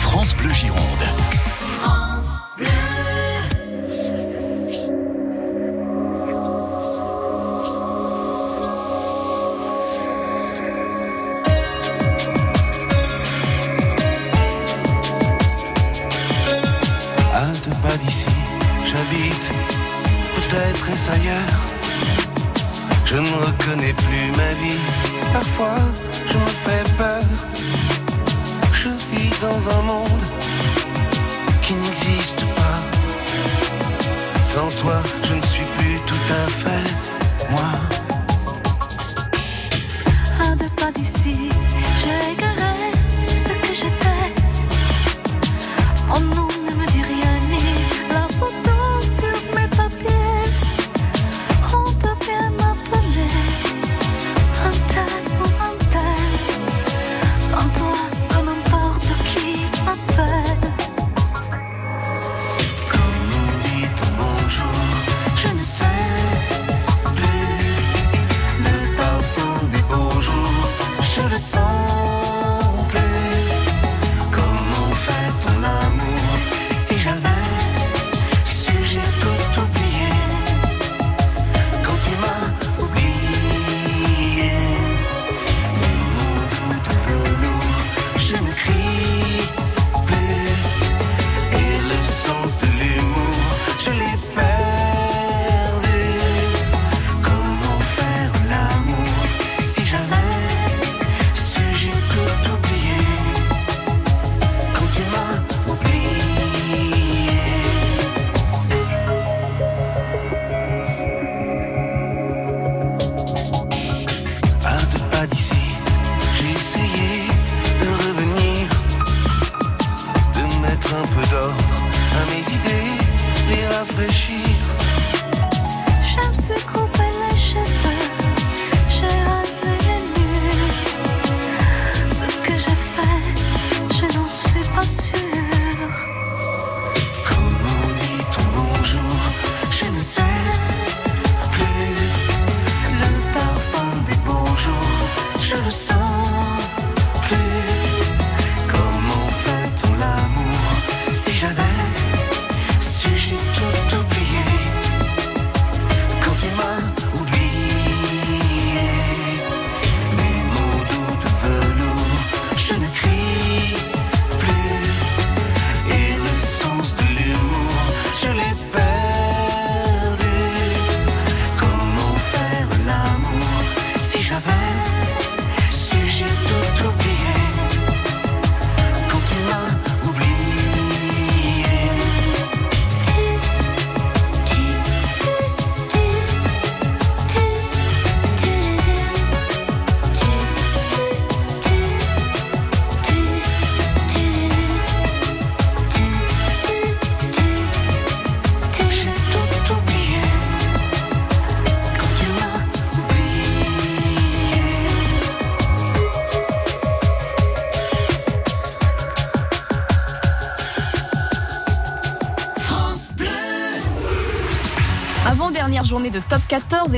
France 0.00 0.36
Bleu 0.36 0.52
Gironde. 0.52 1.33
Je 23.04 23.16
ne 23.16 23.28
reconnais 23.46 23.92
plus 23.92 24.30
ma 24.36 24.50
vie, 24.60 24.78
parfois 25.32 25.78
je 26.30 26.36
me 26.36 26.46
fais 26.46 26.82
peur. 26.98 27.22
Je 28.72 28.88
vis 28.88 29.30
dans 29.40 29.78
un 29.78 29.82
monde 29.82 30.24
qui 31.62 31.74
n'existe 31.74 32.44
pas. 32.56 32.80
Sans 34.44 34.68
toi, 34.80 35.02
je 35.22 35.34
ne 35.34 35.42
suis 35.42 35.64
plus 35.78 35.98
tout 36.06 36.26
à 36.32 36.48
fait 36.50 36.93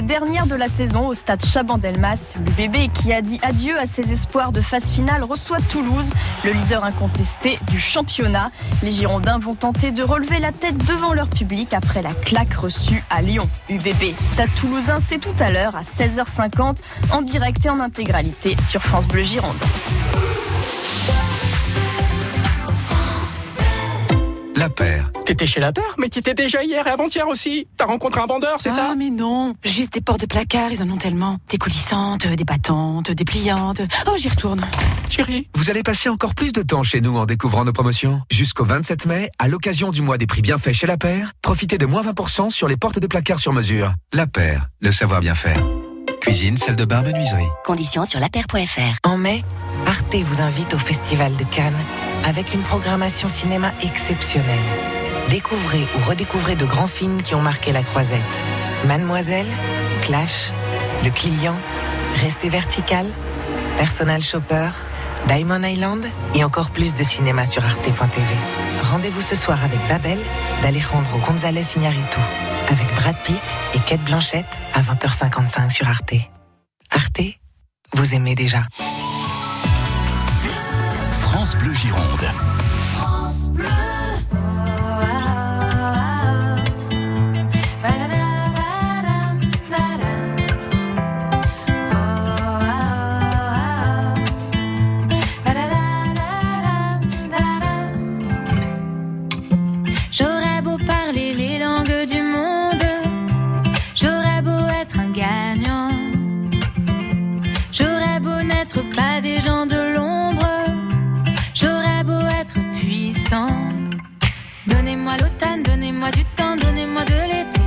dernière 0.03 0.47
de 0.47 0.55
la 0.55 0.69
saison 0.69 1.09
au 1.09 1.15
stade 1.15 1.45
Chaban-Delmas. 1.45 2.35
Le 2.37 2.51
bébé 2.53 2.89
qui 2.93 3.13
a 3.13 3.23
dit 3.23 3.39
adieu 3.43 3.79
à 3.79 3.87
ses 3.87 4.13
espoirs 4.13 4.53
de 4.53 4.61
phase 4.61 4.91
finale 4.91 5.25
reçoit 5.25 5.59
Toulouse, 5.71 6.11
le 6.45 6.53
leader 6.53 6.85
incontesté 6.85 7.59
du 7.71 7.81
championnat. 7.81 8.51
Les 8.83 8.91
Girondins 8.91 9.39
vont 9.39 9.55
tenter 9.55 9.91
de 9.91 10.03
relever 10.03 10.39
la 10.39 10.53
tête 10.53 10.77
devant 10.87 11.13
leur 11.13 11.29
public 11.29 11.75
après 11.75 12.03
la 12.03 12.13
claque 12.13 12.55
reçue 12.55 13.05
à 13.11 13.23
Lyon. 13.23 13.49
UBB 13.69 14.15
Stade 14.19 14.51
Toulousain, 14.61 14.99
c'est 15.01 15.19
tout 15.19 15.35
à 15.41 15.51
l'heure 15.51 15.77
à 15.77 15.83
16h50 15.83 16.79
en 17.13 17.23
direct 17.23 17.65
et 17.65 17.71
en 17.71 17.81
intégralité 17.81 18.57
sur 18.61 18.83
France 18.83 19.09
Bleu 19.09 19.23
Gironde. 19.23 19.57
La 24.67 24.71
paire. 24.71 25.13
T'étais 25.25 25.47
chez 25.47 25.61
la 25.61 25.73
paire, 25.73 25.95
mais 25.97 26.09
t'étais 26.09 26.35
déjà 26.35 26.65
hier 26.65 26.85
et 26.85 26.91
avant-hier 26.91 27.29
aussi. 27.29 27.69
T'as 27.77 27.85
rencontré 27.85 28.21
un 28.21 28.27
vendeur, 28.27 28.57
c'est 28.59 28.71
ça 28.71 28.89
Ah, 28.91 28.95
mais 28.97 29.11
non. 29.11 29.55
Juste 29.63 29.93
des 29.93 30.01
portes 30.01 30.23
de 30.23 30.27
placard, 30.27 30.73
ils 30.73 30.83
en 30.83 30.91
ont 30.91 30.97
tellement. 30.97 31.39
Des 31.49 31.57
coulissantes, 31.57 32.27
des 32.27 32.43
battantes, 32.43 33.13
des 33.13 33.25
pliantes. 33.25 33.83
Oh, 34.09 34.15
j'y 34.17 34.29
retourne. 34.29 34.63
Chérie. 35.09 35.49
Vous 35.55 35.71
allez 35.71 35.85
passer 35.85 36.09
encore 36.09 36.35
plus 36.35 36.53
de 36.53 36.63
temps 36.63 36.83
chez 36.83 37.01
nous 37.01 37.17
en 37.17 37.27
découvrant 37.27 37.65
nos 37.65 37.73
promotions. 37.73 38.23
Jusqu'au 38.29 38.65
27 38.65 39.07
mai, 39.07 39.31
à 39.39 39.47
l'occasion 39.47 39.91
du 39.91 40.03
mois 40.03 40.19
des 40.19 40.27
prix 40.27 40.43
bien 40.43 40.59
faits 40.59 40.75
chez 40.75 40.89
La 40.89 40.97
Paire, 40.97 41.31
profitez 41.43 41.79
de 41.79 41.87
moins 41.87 42.03
20% 42.03 42.51
sur 42.51 42.67
les 42.67 42.77
portes 42.77 42.99
de 42.99 43.07
placard 43.07 43.39
sur 43.39 43.53
mesure. 43.53 43.95
La 44.13 44.27
Paire, 44.27 44.67
le 44.81 44.91
savoir 44.91 45.21
bien 45.21 45.37
faire. 45.37 45.63
Cuisine, 46.27 46.57
salle 46.57 46.75
de 46.75 46.85
bain, 46.85 47.03
menuiserie. 47.03 47.47
Conditions 47.65 48.05
sur 48.05 48.19
lapaire.fr. 48.19 49.09
En 49.09 49.17
mai, 49.17 49.45
Arte 49.87 50.17
vous 50.17 50.41
invite 50.41 50.75
au 50.75 50.79
Festival 50.79 51.37
de 51.37 51.45
Cannes 51.45 51.79
avec 52.25 52.53
une 52.53 52.63
programmation 52.63 53.29
cinéma 53.29 53.73
exceptionnelle. 53.81 54.59
Découvrez 55.31 55.87
ou 55.97 56.11
redécouvrez 56.11 56.57
de 56.57 56.65
grands 56.65 56.89
films 56.89 57.23
qui 57.23 57.37
ont 57.37 57.43
marqué 57.43 57.71
la 57.71 57.83
croisette. 57.83 58.19
Mademoiselle, 58.89 59.47
Clash, 60.03 60.51
Le 61.05 61.11
Client, 61.11 61.55
Restez 62.21 62.49
vertical, 62.49 63.07
Personal 63.79 64.21
Shopper, 64.21 64.71
Diamond 65.27 65.63
Island 65.63 66.05
et 66.35 66.45
encore 66.45 66.71
plus 66.71 66.95
de 66.95 67.03
cinéma 67.03 67.47
sur 67.47 67.65
arte.tv. 67.65 68.27
Rendez-vous 68.91 69.21
ce 69.21 69.35
soir 69.35 69.63
avec 69.65 69.81
Babel 69.89 70.19
d'Alejandro 70.63 71.19
González 71.19 71.65
Iñárritu, 71.77 72.19
avec 72.69 72.87
Brad 72.95 73.17
Pitt 73.25 73.43
et 73.75 73.79
Kate 73.81 74.03
Blanchett 74.03 74.47
à 74.75 74.83
20h55 74.83 75.71
sur 75.71 75.89
Arte. 75.89 76.15
Arte, 76.91 77.23
vous 77.95 78.15
aimez 78.15 78.35
déjà. 78.35 78.67
France 81.11 81.57
Bleu 81.57 81.75
Gironde. 81.75 82.27
J'aurais 83.57 83.86
donnez-moi 115.97 116.11
du 116.11 116.25
temps, 116.37 116.57
donnez-moi 116.57 117.05
de 117.05 117.15
l'été, 117.31 117.61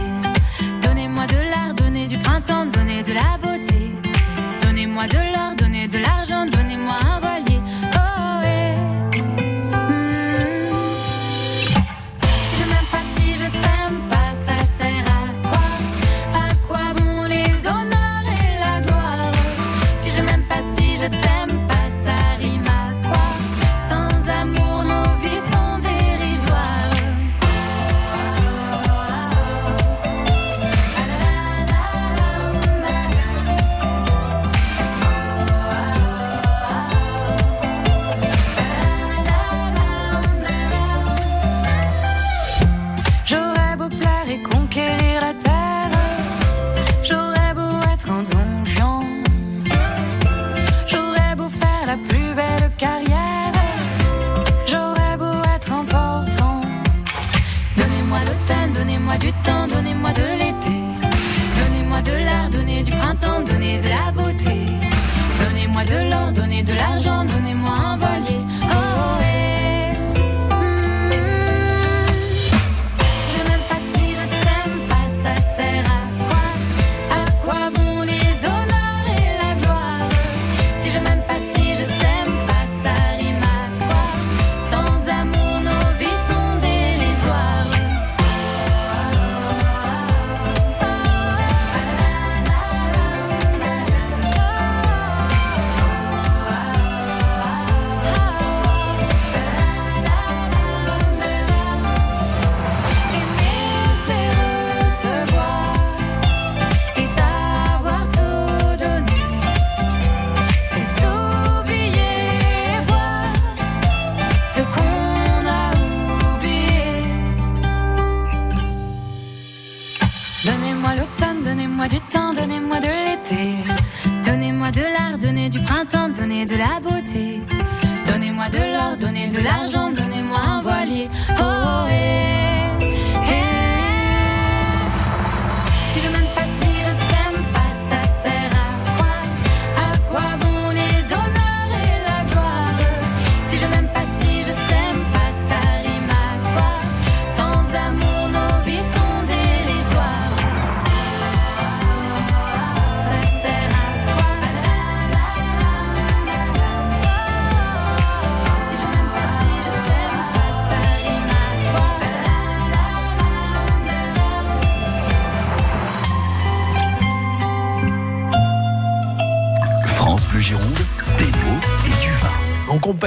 donnez-moi 0.83 1.25
de 1.25 1.37
l'art, 1.49 1.73
donnez 1.73 2.05
du 2.05 2.17
printemps, 2.19 2.67
donnez 2.67 3.01
de 3.01 3.13
la 3.13 3.37
beauté, 3.41 3.95
donnez-moi 4.61 5.07
de 5.07 5.17
l'or, 5.33 5.55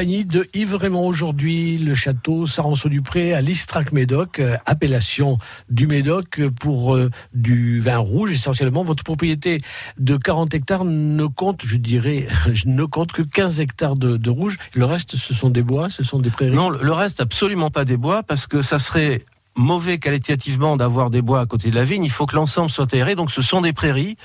de 0.04 0.48
Yves 0.52 0.74
Raymond 0.74 1.06
aujourd'hui, 1.06 1.78
le 1.78 1.94
château 1.94 2.44
Saranceau-du-Pré 2.44 3.34
à 3.34 3.40
l'Istrac-Médoc, 3.40 4.40
euh, 4.40 4.56
appellation 4.66 5.38
du 5.70 5.86
Médoc 5.86 6.40
pour 6.58 6.96
euh, 6.96 7.08
du 7.34 7.78
vin 7.78 7.98
rouge 7.98 8.32
essentiellement. 8.32 8.82
Votre 8.82 9.04
propriété 9.04 9.60
de 9.98 10.16
40 10.16 10.54
hectares 10.54 10.84
ne 10.84 11.26
compte, 11.26 11.64
je 11.64 11.76
dirais, 11.76 12.26
ne 12.66 12.82
compte 12.82 13.12
que 13.12 13.22
15 13.22 13.60
hectares 13.60 13.94
de, 13.94 14.16
de 14.16 14.30
rouge. 14.30 14.58
Le 14.74 14.86
reste, 14.86 15.16
ce 15.16 15.34
sont 15.34 15.50
des 15.50 15.62
bois, 15.62 15.88
ce 15.88 16.02
sont 16.02 16.18
des 16.18 16.30
prairies? 16.30 16.56
Non, 16.56 16.70
le 16.70 16.92
reste 16.92 17.20
absolument 17.20 17.70
pas 17.70 17.84
des 17.84 17.96
bois 17.96 18.24
parce 18.24 18.48
que 18.48 18.60
ça 18.60 18.80
serait 18.80 19.24
mauvais 19.54 19.98
qualitativement 19.98 20.76
d'avoir 20.76 21.10
des 21.10 21.22
bois 21.22 21.40
à 21.40 21.46
côté 21.46 21.70
de 21.70 21.74
la 21.74 21.84
vigne, 21.84 22.04
il 22.04 22.10
faut 22.10 22.26
que 22.26 22.34
l'ensemble 22.34 22.70
soit 22.70 22.92
aéré. 22.94 23.14
Donc 23.14 23.30
ce 23.30 23.42
sont 23.42 23.60
des 23.60 23.72
prairies 23.72 24.16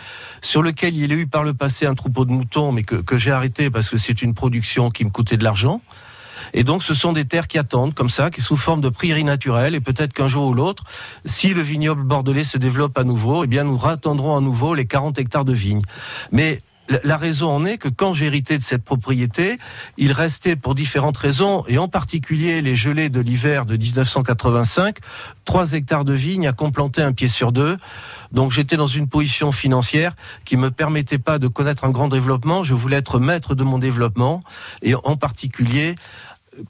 sur 0.42 0.64
lesquelles 0.64 0.96
il 0.96 1.06
y 1.06 1.14
a 1.14 1.16
eu 1.16 1.28
par 1.28 1.44
le 1.44 1.54
passé 1.54 1.86
un 1.86 1.96
troupeau 1.96 2.26
de 2.26 2.32
moutons, 2.32 2.72
mais 2.72 2.84
que, 2.84 3.18
j'ai 3.18 3.32
arrêté 3.32 3.70
parce 3.70 3.90
que 3.90 3.98
c'est 3.98 4.22
une 4.22 4.34
production 4.34 4.90
qui 4.90 5.06
me 5.06 5.10
coûtait 5.10 5.38
de 5.38 5.44
l'argent. 5.44 5.82
Et 6.54 6.64
donc 6.64 6.84
ce 6.84 6.94
sont 6.94 7.14
des 7.14 7.26
terres 7.26 7.48
qui 7.48 7.58
attendent 7.58 7.94
comme 7.94 8.10
ça, 8.10 8.30
qui 8.30 8.42
sous 8.42 8.58
forme 8.58 8.80
de 8.80 8.90
prairies 8.90 9.24
naturelles. 9.24 9.76
Et 9.76 9.82
peut-être 9.82 10.14
qu'un 10.14 10.28
jour 10.28 10.48
ou 10.48 10.54
l'autre, 10.54 10.84
si 11.26 11.54
le 11.54 11.62
vignoble 11.62 12.04
bordelais 12.04 12.44
se 12.44 12.58
développe 12.58 12.98
à 12.98 13.04
nouveau, 13.04 13.44
eh 13.44 13.48
bien 13.48 13.64
nous 13.64 13.78
rattendrons 13.78 14.38
à 14.38 14.42
nouveau 14.42 14.74
les 14.74 14.86
40 14.86 15.20
hectares 15.20 15.46
de 15.46 15.54
vignes. 15.54 15.82
Mais 16.32 16.62
la 17.04 17.18
raison 17.18 17.50
en 17.50 17.66
est 17.66 17.78
que 17.78 17.90
quand 17.90 18.14
j'ai 18.14 18.26
hérité 18.26 18.58
de 18.58 18.64
cette 18.64 18.84
propriété, 18.84 19.58
il 19.98 20.12
restait 20.12 20.56
pour 20.56 20.76
différentes 20.76 21.18
raisons, 21.18 21.64
et 21.68 21.78
en 21.78 21.88
particulier 21.88 22.62
les 22.62 22.76
gelées 22.76 23.10
de 23.10 23.20
l'hiver 23.20 23.66
de 23.66 23.76
1985, 23.76 24.98
3 25.46 25.74
hectares 25.74 26.06
de 26.06 26.14
vignes 26.14 26.48
à 26.48 26.54
complanter 26.54 27.02
un 27.02 27.14
pied 27.14 27.28
sur 27.28 27.52
deux. 27.52 27.78
Donc 28.32 28.52
j'étais 28.52 28.78
dans 28.78 28.88
une 28.88 29.08
position 29.08 29.52
financière 29.52 30.14
qui 30.46 30.58
me 30.58 30.72
permettait 30.72 31.18
pas 31.18 31.40
de 31.40 31.48
connaître 31.48 31.84
un 31.84 31.92
grand 31.92 32.08
développement. 32.08 32.64
Je 32.64 32.74
voulais 32.74 32.98
être 32.98 33.20
maître 33.20 33.56
de 33.56 33.64
mon 33.64 33.80
développement, 33.80 34.42
et 34.82 34.96
en 34.96 35.18
particulier 35.18 35.96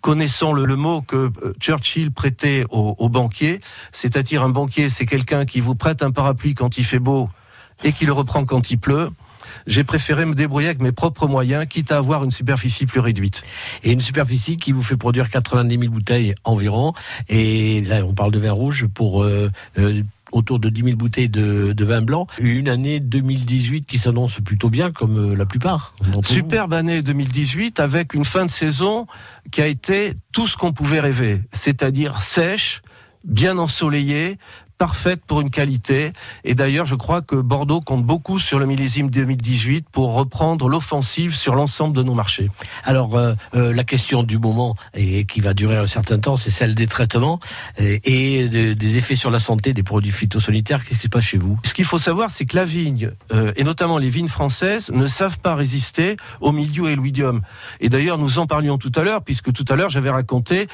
connaissant 0.01 0.51
le, 0.51 0.76
mot 0.76 1.01
que 1.01 1.32
euh, 1.43 1.53
Churchill 1.61 2.11
prêtait 2.11 2.65
aux, 2.72 2.95
aux 2.97 3.07
banquiers, 3.07 3.61
c'est-à-dire 3.93 4.43
un 4.43 4.49
banquier, 4.49 4.89
c'est 4.89 5.05
quelqu'un 5.05 5.45
qui 5.45 5.61
vous 5.61 5.76
prête 5.76 6.03
un 6.03 6.11
parapluie 6.11 6.55
quand 6.55 6.78
il 6.78 6.84
fait 6.84 6.99
beau 6.99 7.30
et 7.86 7.93
qui 7.93 8.05
le 8.05 8.11
reprend 8.11 8.43
quand 8.43 8.70
il 8.70 8.80
pleut 8.80 9.11
j'ai 9.68 9.84
préféré 9.84 10.26
me 10.26 10.34
débrouiller 10.34 10.68
avec 10.68 10.82
mes 10.82 10.91
propres 10.91 11.28
moyens, 11.28 11.65
quitte 11.68 11.91
à 11.91 11.97
avoir 11.97 12.24
une 12.24 12.32
superficie 12.32 12.86
plus 12.86 12.99
réduite. 12.99 13.43
Et 13.84 13.91
une 13.91 14.01
superficie 14.01 14.57
qui 14.57 14.72
vous 14.72 14.82
fait 14.82 14.97
produire 14.97 15.30
90 15.30 15.78
000 15.78 15.91
bouteilles 15.91 16.34
environ. 16.43 16.93
Et 17.28 17.82
là, 17.82 18.03
on 18.05 18.13
parle 18.13 18.32
de 18.32 18.39
vin 18.39 18.53
rouge 18.53 18.88
pour 18.88 19.24
euh, 19.24 19.51
euh, 19.78 20.01
autour 20.32 20.59
de 20.59 20.70
10 20.70 20.84
000 20.84 20.95
bouteilles 20.95 21.30
de, 21.30 21.74
de, 21.74 21.86
vin 21.86 22.01
blanc. 22.01 22.28
Une 22.39 22.70
année 22.70 22.99
2018 22.99 23.86
qui 23.86 23.97
s'annonce 23.97 24.39
plutôt 24.39 24.70
bien, 24.70 24.91
comme 24.91 25.18
euh, 25.18 25.36
la 25.36 25.45
plupart. 25.45 25.93
Superbe 26.24 26.74
année 26.74 27.01
2018 27.01 27.80
avec 27.80 28.13
une 28.13 28.26
fin 28.26 28.45
de 28.45 28.51
saison 28.51 29.05
qui 29.51 29.61
a 29.61 29.68
été 29.68 30.13
tout 30.32 30.47
ce 30.47 30.55
qu'on 30.57 30.74
pouvait 30.74 30.99
rêver, 30.99 31.41
c'est-à-dire 31.51 32.22
sèche, 32.22 32.82
bien 33.26 33.57
ensoleillée, 33.57 34.38
parfaite 34.78 35.22
pour 35.26 35.42
une 35.42 35.50
qualité. 35.50 36.14
Et 36.44 36.56
d'ailleurs, 36.56 36.86
je 36.86 36.96
crois 36.96 37.22
que 37.22 37.36
Bordeaux 37.36 37.80
compte 37.80 38.06
beaucoup 38.06 38.40
sur 38.40 38.60
le 38.60 38.66
millésime 38.66 39.10
2018 39.10 39.88
pour 39.92 40.14
reprendre 40.14 40.70
l'offensive 40.70 41.36
sur 41.36 41.56
l'ensemble 41.56 41.96
de 41.96 42.04
nos 42.04 42.14
marchés. 42.14 42.50
Alors, 42.84 43.16
euh, 43.16 43.34
euh, 43.56 43.74
la 43.74 43.84
question 43.84 44.24
du 44.24 44.38
moment 44.38 44.76
et 44.94 45.26
qui 45.26 45.42
va 45.42 45.54
durer 45.54 45.78
un 45.78 45.88
certain 45.88 46.20
temps, 46.20 46.38
c'est 46.38 46.52
celle 46.52 46.76
des 46.76 46.88
traitements 46.88 47.40
et, 47.78 48.02
et 48.40 48.50
de, 48.50 48.74
des 48.74 48.98
effets 48.98 49.16
sur 49.16 49.32
la 49.32 49.40
santé 49.40 49.74
des 49.74 49.84
produits 49.84 50.12
phytosanitaires. 50.12 50.84
Qu'est-ce 50.84 51.00
qui 51.00 51.06
se 51.06 51.10
passe 51.10 51.26
chez 51.26 51.38
vous? 51.38 51.58
Ce 51.64 51.74
qu'il 51.74 51.86
faut 51.86 52.00
savoir, 52.00 52.30
c'est 52.30 52.46
que 52.46 52.56
la 52.56 52.66
vigne, 52.66 53.12
euh, 53.34 53.52
et 53.56 53.64
notamment 53.64 53.98
les 53.98 54.10
vignes 54.10 54.28
françaises, 54.28 54.92
ne 54.92 55.08
savent 55.08 55.40
pas 55.40 55.56
résister 55.56 56.18
au 56.42 56.52
milieu 56.52 56.90
et 56.90 56.96
l'oïdium. 56.96 57.42
Et 57.80 57.90
d'ailleurs, 57.90 58.18
nous 58.18 58.40
en 58.40 58.46
parlions 58.46 58.78
tout 58.78 58.92
à 58.96 59.02
l'heure, 59.02 59.24
puisque 59.24 59.52
tout 59.54 59.66
à 59.70 59.76
l'heure, 59.76 59.90
j'avais 59.90 60.10
raconté 60.10 60.68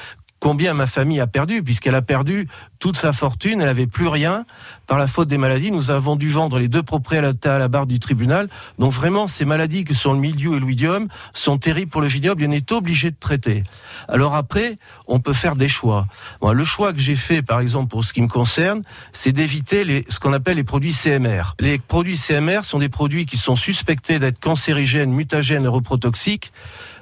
combien 0.44 0.74
ma 0.74 0.84
famille 0.84 1.20
a 1.20 1.26
perdu, 1.26 1.62
puisqu'elle 1.62 1.94
a 1.94 2.02
perdu 2.02 2.48
toute 2.78 2.98
sa 2.98 3.12
fortune, 3.12 3.62
elle 3.62 3.66
n'avait 3.66 3.86
plus 3.86 4.08
rien 4.08 4.44
par 4.86 4.98
la 4.98 5.06
faute 5.06 5.26
des 5.26 5.38
maladies. 5.38 5.70
Nous 5.70 5.90
avons 5.90 6.16
dû 6.16 6.28
vendre 6.28 6.58
les 6.58 6.68
deux 6.68 6.82
propriétés 6.82 7.48
à 7.48 7.58
la 7.58 7.68
barre 7.68 7.86
du 7.86 7.98
tribunal. 7.98 8.50
Donc 8.78 8.92
vraiment, 8.92 9.26
ces 9.26 9.46
maladies 9.46 9.84
que 9.84 9.94
sont 9.94 10.12
le 10.12 10.18
milieu 10.18 10.56
et 10.56 10.60
l'oïdium 10.60 11.08
sont 11.32 11.56
terribles 11.56 11.90
pour 11.90 12.02
le 12.02 12.08
vignoble 12.08 12.42
et 12.42 12.46
on 12.46 12.52
est 12.52 12.72
obligé 12.72 13.10
de 13.10 13.16
traiter. 13.18 13.62
Alors 14.06 14.34
après, 14.34 14.76
on 15.06 15.18
peut 15.18 15.32
faire 15.32 15.56
des 15.56 15.70
choix. 15.70 16.06
Le 16.42 16.64
choix 16.64 16.92
que 16.92 17.00
j'ai 17.00 17.16
fait, 17.16 17.40
par 17.40 17.60
exemple, 17.60 17.88
pour 17.88 18.04
ce 18.04 18.12
qui 18.12 18.20
me 18.20 18.28
concerne, 18.28 18.82
c'est 19.14 19.32
d'éviter 19.32 20.04
ce 20.10 20.20
qu'on 20.20 20.34
appelle 20.34 20.58
les 20.58 20.64
produits 20.64 20.92
CMR. 20.92 21.54
Les 21.58 21.78
produits 21.78 22.18
CMR 22.18 22.64
sont 22.66 22.80
des 22.80 22.90
produits 22.90 23.24
qui 23.24 23.38
sont 23.38 23.56
suspectés 23.56 24.18
d'être 24.18 24.40
cancérigènes, 24.40 25.10
mutagènes 25.10 25.64
et 25.64 25.68
reprotoxiques, 25.68 26.52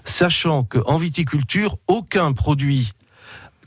sachant 0.04 0.62
qu'en 0.62 0.96
viticulture, 0.96 1.74
aucun 1.88 2.32
produit 2.34 2.92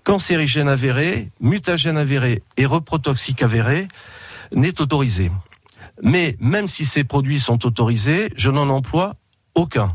cancérigène 0.06 0.70
avéré, 0.70 1.32
mutagène 1.41 1.97
avéré 1.97 2.43
et 2.56 2.66
reprotoxique 2.66 3.41
avéré 3.41 3.89
n'est 4.53 4.80
autorisé. 4.80 5.32
Mais 6.01 6.38
même 6.39 6.70
si 6.70 6.86
ces 6.86 7.03
produits 7.03 7.39
sont 7.39 7.66
autorisés, 7.66 8.32
je 8.38 8.51
n'en 8.51 8.70
emploie 8.70 9.16
aucun. 9.56 9.89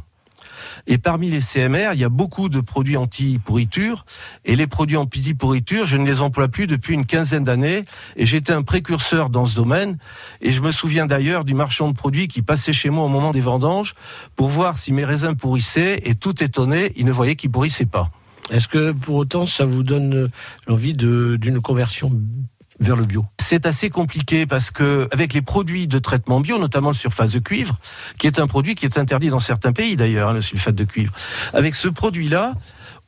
Et 0.87 0.99
parmi 0.99 1.31
les 1.31 1.41
CMR, 1.41 1.91
il 1.93 2.01
y 2.01 2.05
a 2.05 2.09
beaucoup 2.09 2.49
de 2.49 2.61
produits 2.61 2.97
anti-pourriture. 2.97 4.05
Et 4.45 4.57
les 4.57 4.67
produits 4.67 4.97
anti-pourriture, 4.97 5.87
je 5.87 5.97
ne 5.97 6.07
les 6.07 6.21
emploie 6.21 6.49
plus 6.49 6.67
depuis 6.67 6.95
une 6.95 7.07
quinzaine 7.07 7.45
d'années. 7.45 7.85
Et 8.17 8.27
j'étais 8.27 8.53
un 8.53 8.63
précurseur 8.63 9.31
dans 9.31 9.47
ce 9.47 9.55
domaine. 9.55 9.99
Et 10.41 10.51
je 10.51 10.61
me 10.61 10.73
souviens 10.73 11.07
d'ailleurs 11.07 11.45
du 11.45 11.55
marchand 11.55 11.89
de 11.89 11.95
produits 11.95 12.29
qui 12.29 12.43
passait 12.43 12.73
chez 12.73 12.91
moi 12.91 13.05
au 13.05 13.09
moment 13.09 13.31
des 13.31 13.41
vendanges 13.41 13.95
pour 14.37 14.49
voir 14.49 14.77
si 14.77 14.93
mes 14.93 15.05
raisins 15.05 15.37
pourrissaient. 15.37 16.01
Et 16.05 16.15
tout 16.15 16.43
étonné, 16.43 16.93
il 16.97 17.05
ne 17.05 17.13
voyait 17.13 17.37
qu'ils 17.37 17.51
pourrissaient 17.51 17.87
pas. 17.87 18.11
Est-ce 18.51 18.69
que 18.69 18.93
pour 18.93 19.17
autant 19.17 19.47
ça 19.47 19.65
vous 19.65 19.83
donne 19.83 20.31
l'envie 20.67 20.93
d'une 20.93 21.61
conversion 21.61 22.13
vers 22.79 22.97
le 22.97 23.05
bio? 23.05 23.25
C'est 23.41 23.67
assez 23.67 23.91
compliqué 23.91 24.47
parce 24.47 24.71
que 24.71 25.09
avec 25.13 25.33
les 25.33 25.43
produits 25.43 25.87
de 25.87 25.99
traitement 25.99 26.41
bio, 26.41 26.59
notamment 26.59 26.91
le 26.91 26.95
surface 26.95 27.33
de 27.33 27.39
cuivre, 27.39 27.79
qui 28.19 28.27
est 28.27 28.39
un 28.39 28.47
produit 28.47 28.75
qui 28.75 28.87
est 28.87 28.99
interdit 28.99 29.29
dans 29.29 29.41
certains 29.41 29.73
pays 29.73 29.97
d'ailleurs, 29.97 30.31
hein, 30.31 30.35
le 30.35 30.41
sulfate 30.41 30.75
de 30.75 30.85
cuivre. 30.85 31.13
Avec 31.53 31.75
ce 31.75 31.89
produit-là, 31.89 32.55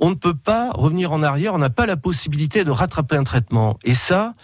on 0.02 0.10
ne 0.10 0.14
peut 0.16 0.34
pas 0.34 0.72
revenir 0.72 1.12
en 1.12 1.22
arrière, 1.22 1.54
on 1.54 1.58
n'a 1.58 1.70
pas 1.70 1.86
la 1.86 1.96
possibilité 1.96 2.64
de 2.64 2.72
rattraper 2.72 3.14
un 3.14 3.22
traitement. 3.22 3.78
Et 3.84 3.94
ça, 3.94 4.34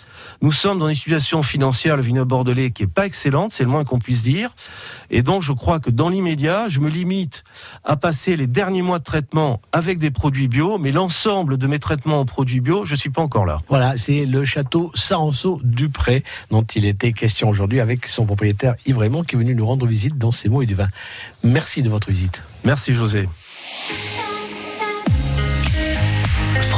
nous 0.41 0.53
sommes 0.53 0.79
dans 0.79 0.89
une 0.89 0.95
situation 0.95 1.43
financière, 1.43 1.97
le 1.97 2.03
vignoble 2.03 2.29
bordelais, 2.29 2.71
qui 2.71 2.85
est 2.85 2.87
pas 2.87 3.07
excellente, 3.07 3.51
c'est 3.51 3.65
le 3.65 3.69
moins 3.69 3.85
qu'on 3.85 3.99
puisse 3.99 4.23
dire. 4.23 4.55
Et 5.11 5.23
donc, 5.23 5.43
je 5.43 5.51
crois 5.53 5.81
que 5.81 5.91
dans 5.91 6.11
l'immédiat, 6.11 6.69
je 6.69 6.79
me 6.79 6.89
limite 6.89 7.43
à 7.83 7.97
passer 7.97 8.37
les 8.37 8.47
derniers 8.47 8.83
mois 8.83 9.01
de 9.01 9.05
traitement 9.05 9.61
avec 9.73 9.99
des 9.99 10.13
produits 10.13 10.47
bio, 10.47 10.79
mais 10.79 10.93
l'ensemble 10.93 11.59
de 11.59 11.67
mes 11.67 11.81
traitements 11.81 12.21
en 12.21 12.25
produits 12.25 12.61
bio, 12.61 12.85
je 12.85 12.95
suis 12.95 13.11
pas 13.11 13.23
encore 13.23 13.45
là. 13.45 13.59
Voilà, 13.69 13.97
c'est 13.97 14.27
le 14.27 14.45
château 14.45 14.93
Saranceau 14.95 15.61
Dupré, 15.65 16.23
dont 16.53 16.63
il 16.63 16.85
était 16.85 17.13
question 17.13 17.49
aujourd'hui 17.49 17.81
avec 17.81 18.07
son 18.07 18.27
propriétaire 18.27 18.77
Yves 18.87 18.99
Raymond, 18.99 19.25
qui 19.25 19.35
est 19.35 19.39
venu 19.39 19.57
nous 19.57 19.67
rendre 19.67 19.87
visite 19.87 20.17
dans 20.19 20.31
ces 20.31 20.49
mots 20.49 20.63
et 20.63 20.67
du 20.67 20.77
vin. 20.77 20.89
Merci 21.43 21.83
de 21.83 21.91
votre 21.91 22.11
visite. 22.13 22.45
Merci, 22.63 22.93
José. 22.95 23.29